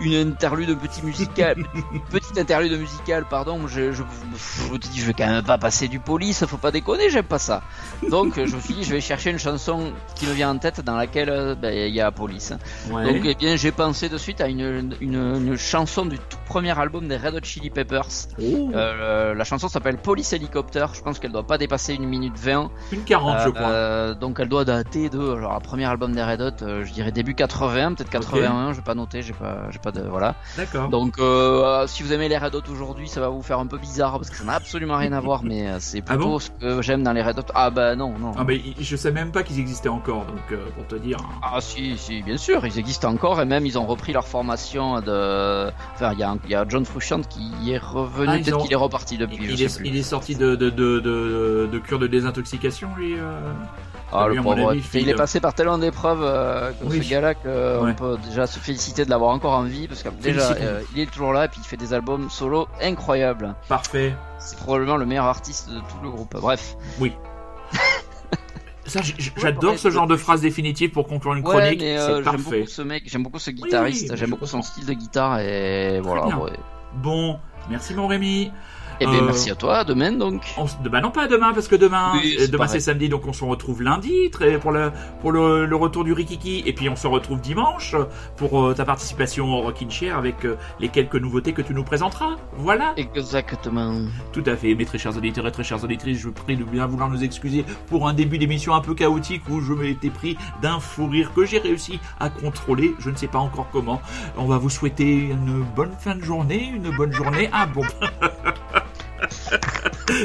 une 0.00 0.14
interlude 0.14 0.76
petit 0.78 1.04
musical, 1.04 1.56
petite 2.10 2.38
interlude 2.38 2.72
musicale, 2.78 3.24
pardon. 3.28 3.66
Je, 3.68 3.92
je, 3.92 4.02
je 4.02 4.62
vous 4.68 4.78
dis, 4.78 4.98
je 4.98 5.06
vais 5.06 5.12
quand 5.14 5.26
même 5.26 5.44
pas 5.44 5.58
passer 5.58 5.88
du 5.88 6.00
police, 6.00 6.44
faut 6.46 6.56
pas 6.56 6.70
déconner, 6.70 7.10
j'aime 7.10 7.24
pas 7.24 7.38
ça. 7.38 7.62
Donc 8.08 8.34
je 8.36 8.56
me 8.56 8.60
suis 8.60 8.74
dit, 8.74 8.84
je 8.84 8.92
vais 8.92 9.00
chercher 9.00 9.30
une 9.30 9.38
chanson 9.38 9.92
qui 10.14 10.26
me 10.26 10.32
vient 10.32 10.50
en 10.50 10.58
tête 10.58 10.80
dans 10.80 10.96
laquelle 10.96 11.56
ben, 11.60 11.72
il 11.72 11.94
y 11.94 12.00
a 12.00 12.10
police. 12.10 12.52
Ouais. 12.90 13.04
Donc 13.04 13.22
eh 13.24 13.34
bien, 13.34 13.56
j'ai 13.56 13.72
pensé 13.72 14.08
de 14.08 14.18
suite 14.18 14.40
à 14.40 14.48
une, 14.48 14.94
une, 15.00 15.14
une 15.46 15.56
chanson 15.56 16.06
du 16.06 16.18
tout 16.18 16.39
premier 16.50 16.76
album 16.76 17.06
des 17.06 17.16
Red 17.16 17.34
Hot 17.36 17.44
Chili 17.44 17.70
Peppers. 17.70 18.26
Oh, 18.42 18.70
Euh, 18.74 19.34
la 19.34 19.44
chanson 19.44 19.68
s'appelle 19.68 19.98
Police 19.98 20.32
Helicopter. 20.32 20.84
Je 20.94 21.00
pense 21.00 21.20
qu'elle 21.20 21.30
doit 21.30 21.46
pas 21.46 21.58
dépasser 21.58 21.94
une 21.94 22.06
minute 22.06 22.36
20. 22.36 22.70
une 22.90 23.04
40, 23.04 23.38
je 23.44 23.50
crois. 23.50 23.68
Euh, 23.68 24.14
donc 24.14 24.38
elle 24.40 24.48
doit 24.48 24.64
dater 24.64 25.08
de 25.08 25.20
alors 25.20 25.52
la 25.52 25.60
première 25.60 25.90
album 25.90 26.12
des 26.12 26.22
Red 26.24 26.40
Hot, 26.42 26.62
euh, 26.64 26.84
je 26.84 26.92
dirais 26.92 27.12
début 27.12 27.34
80, 27.36 27.94
peut-être 27.94 28.10
81. 28.10 28.72
Je 28.72 28.78
vais 28.78 28.82
pas 28.82 28.94
noter, 28.96 29.22
j'ai 29.22 29.32
pas, 29.32 29.70
j'ai 29.70 29.78
pas 29.78 29.92
de 29.92 30.00
voilà. 30.02 30.34
D'accord. 30.56 30.88
Donc 30.88 31.18
euh, 31.20 31.86
si 31.86 32.02
vous 32.02 32.12
aimez 32.12 32.28
les 32.28 32.36
Red 32.38 32.54
Hot 32.56 32.62
aujourd'hui, 32.72 33.06
ça 33.08 33.20
va 33.20 33.28
vous 33.28 33.42
faire 33.42 33.60
un 33.60 33.66
peu 33.66 33.78
bizarre 33.78 34.12
parce 34.14 34.28
que 34.30 34.36
ça 34.36 34.42
n'a 34.44 34.54
absolument 34.54 34.96
rien 34.96 35.12
à 35.12 35.20
voir, 35.20 35.42
mais 35.44 35.68
euh, 35.68 35.76
c'est 35.78 35.98
Ah 36.08 36.14
plutôt 36.14 36.24
bon 36.30 36.38
ce 36.40 36.50
que 36.50 36.82
j'aime 36.82 37.04
dans 37.04 37.12
les 37.12 37.22
Red 37.22 37.38
Hot. 37.38 37.42
Ah 37.54 37.70
bah 37.70 37.94
non 37.94 38.18
non. 38.18 38.32
Ah, 38.36 38.44
i- 38.52 38.74
je 38.80 38.96
sais 38.96 39.12
même 39.12 39.30
pas 39.30 39.44
qu'ils 39.44 39.60
existaient 39.60 39.88
encore, 39.88 40.24
donc 40.26 40.50
euh, 40.50 40.64
pour 40.74 40.86
te 40.88 40.96
dire. 40.96 41.18
Ah 41.42 41.60
si, 41.60 41.96
si, 41.96 42.22
bien 42.22 42.36
sûr, 42.36 42.66
ils 42.66 42.76
existent 42.78 43.08
encore 43.08 43.40
et 43.40 43.44
même 43.44 43.64
ils 43.66 43.78
ont 43.78 43.86
repris 43.86 44.12
leur 44.12 44.26
formation 44.26 45.00
de... 45.00 45.70
Enfin, 45.94 46.12
il 46.14 46.18
y, 46.18 46.22
a 46.22 46.30
un- 46.30 46.39
il 46.44 46.50
y 46.50 46.54
a 46.54 46.64
John 46.68 46.84
Frusciante 46.84 47.28
qui 47.28 47.72
est 47.72 47.78
revenu, 47.78 48.28
Ah, 48.28 48.38
peut-être 48.38 48.56
ont- 48.58 48.62
qu'il 48.62 48.72
est 48.72 48.76
reparti 48.76 49.18
depuis, 49.18 49.38
Il, 49.40 49.56
je 49.56 49.64
est, 49.64 49.68
sais 49.68 49.78
plus. 49.80 49.88
il 49.88 49.96
est 49.96 50.02
sorti 50.02 50.34
de, 50.36 50.54
de, 50.56 50.70
de, 50.70 50.98
de, 51.00 51.68
de 51.70 51.78
cure 51.78 51.98
de 51.98 52.06
désintoxication, 52.06 52.88
lui. 52.96 53.14
euh 53.18 53.40
Ah, 54.12 54.26
le 54.26 54.42
pauvre, 54.42 54.70
avis, 54.70 54.82
il 54.94 55.08
est 55.08 55.14
passé 55.14 55.38
par 55.38 55.54
tellement 55.54 55.78
d'épreuves, 55.78 56.22
euh, 56.24 56.72
que 56.72 56.84
Oui. 56.86 57.00
ce 57.04 57.08
gars-là, 57.10 57.34
qu'on 57.34 57.84
Ouais. 57.84 57.94
peut 57.94 58.16
déjà 58.28 58.48
se 58.48 58.58
féliciter 58.58 59.04
de 59.04 59.10
l'avoir 59.10 59.30
encore 59.30 59.52
en 59.52 59.62
vie, 59.62 59.86
parce 59.86 60.02
que 60.02 60.08
déjà, 60.08 60.50
euh, 60.52 60.80
il 60.96 61.00
est 61.02 61.06
toujours 61.10 61.32
là, 61.32 61.44
et 61.44 61.48
puis 61.48 61.60
il 61.62 61.66
fait 61.66 61.76
des 61.76 61.92
albums 61.94 62.28
solo 62.28 62.66
incroyables. 62.82 63.54
Parfait. 63.68 64.14
C'est 64.40 64.58
probablement 64.58 64.96
le 64.96 65.06
meilleur 65.06 65.26
artiste 65.26 65.68
de 65.70 65.78
tout 65.78 66.02
le 66.02 66.10
groupe. 66.10 66.36
Bref. 66.40 66.74
Oui. 66.98 67.12
Ça, 68.90 69.00
j'adore 69.36 69.78
ce 69.78 69.88
genre 69.90 70.06
de 70.06 70.16
phrase 70.16 70.40
définitive 70.40 70.90
pour 70.90 71.06
conclure 71.06 71.34
une 71.34 71.46
Ouais, 71.46 71.50
chronique. 71.54 71.80
mais 71.80 71.96
euh, 71.96 72.06
c'est 72.06 72.14
j'aime 72.16 72.24
parfait. 72.24 72.58
beaucoup 72.60 72.70
ce 72.70 72.82
mec, 72.82 73.02
j'aime 73.06 73.22
beaucoup 73.22 73.38
ce 73.38 73.50
guitariste, 73.50 74.08
oui, 74.10 74.16
j'aime 74.18 74.30
beaucoup 74.30 74.46
son 74.46 74.62
style 74.62 74.86
de 74.86 74.92
guitare, 74.94 75.38
et 75.40 76.00
voilà. 76.00 76.26
ouais. 76.38 76.50
Bon, 76.94 77.38
merci 77.68 77.94
mon 77.94 78.06
Rémi. 78.08 78.50
Et 79.00 79.06
bien, 79.06 79.20
Euh, 79.20 79.24
merci 79.24 79.50
à 79.50 79.54
toi, 79.54 79.84
demain 79.84 80.12
donc. 80.12 80.42
On 80.56 80.66
bah 80.88 81.00
non 81.00 81.10
pas 81.10 81.26
demain 81.26 81.52
parce 81.52 81.68
que 81.68 81.76
demain 81.76 82.12
Oui, 82.14 82.34
euh, 82.38 82.42
c'est 82.44 82.50
demain 82.50 82.66
c'est 82.66 82.80
samedi 82.80 83.08
donc 83.08 83.26
on 83.26 83.32
se 83.32 83.44
retrouve 83.44 83.82
lundi 83.82 84.30
très 84.30 84.58
pour 84.58 84.72
le 84.72 84.92
pour 85.20 85.32
le, 85.32 85.64
le 85.66 85.76
retour 85.76 86.04
du 86.04 86.12
Rikiki 86.12 86.62
et 86.66 86.72
puis 86.72 86.88
on 86.88 86.96
se 86.96 87.06
retrouve 87.06 87.40
dimanche 87.40 87.94
pour 88.36 88.62
euh, 88.66 88.74
ta 88.74 88.84
participation 88.84 89.46
au 89.52 89.62
Rockin' 89.62 89.90
Chair 89.90 90.16
avec 90.16 90.44
euh, 90.44 90.56
les 90.80 90.88
quelques 90.88 91.16
nouveautés 91.16 91.52
que 91.52 91.62
tu 91.62 91.74
nous 91.74 91.84
présenteras. 91.84 92.36
Voilà. 92.56 92.92
Exactement. 92.96 94.02
Tout 94.32 94.44
à 94.46 94.56
fait, 94.56 94.74
mes 94.74 94.84
très 94.84 94.98
chers 94.98 95.16
auditeurs 95.16 95.46
et 95.46 95.52
très 95.52 95.64
chères 95.64 95.82
auditrices, 95.82 96.18
je 96.18 96.26
vous 96.26 96.32
prie 96.32 96.56
de 96.56 96.64
bien 96.64 96.86
vouloir 96.86 97.08
nous 97.08 97.24
excuser 97.24 97.64
pour 97.88 98.06
un 98.08 98.12
début 98.12 98.38
d'émission 98.38 98.74
un 98.74 98.80
peu 98.80 98.94
chaotique 98.94 99.42
où 99.48 99.60
je 99.60 99.72
m'étais 99.72 100.10
pris 100.10 100.36
d'un 100.62 100.78
fou 100.80 101.06
rire 101.06 101.32
que 101.34 101.44
j'ai 101.44 101.58
réussi 101.58 101.98
à 102.18 102.28
contrôler, 102.28 102.94
je 102.98 103.10
ne 103.10 103.16
sais 103.16 103.28
pas 103.28 103.38
encore 103.38 103.68
comment. 103.72 104.00
On 104.36 104.44
va 104.46 104.58
vous 104.58 104.70
souhaiter 104.70 105.14
une 105.14 105.62
bonne 105.74 105.92
fin 105.98 106.14
de 106.14 106.22
journée, 106.22 106.70
une 106.74 106.94
bonne 106.96 107.12
journée. 107.12 107.48
Ah 107.52 107.66
bon 107.66 107.82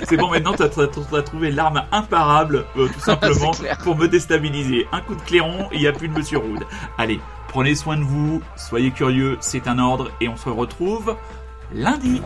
C'est 0.07 0.17
bon, 0.17 0.29
maintenant 0.29 0.53
tu 0.53 0.63
as, 0.63 1.21
trouvé 1.21 1.51
l'arme 1.51 1.83
imparable, 1.91 2.65
euh, 2.77 2.87
tout 2.87 2.99
simplement, 2.99 3.51
pour 3.83 3.95
me 3.95 4.07
déstabiliser. 4.07 4.87
Un 4.91 5.01
coup 5.01 5.15
de 5.15 5.21
clairon, 5.21 5.69
il 5.71 5.79
n'y 5.79 5.87
a 5.87 5.93
plus 5.93 6.07
de 6.07 6.13
Monsieur 6.13 6.39
Rude. 6.39 6.63
Allez, 6.97 7.19
prenez 7.47 7.75
soin 7.75 7.97
de 7.97 8.03
vous, 8.03 8.41
soyez 8.55 8.91
curieux, 8.91 9.37
c'est 9.39 9.67
un 9.67 9.79
ordre, 9.79 10.11
et 10.21 10.27
on 10.27 10.37
se 10.37 10.49
retrouve 10.49 11.15
lundi. 11.73 12.21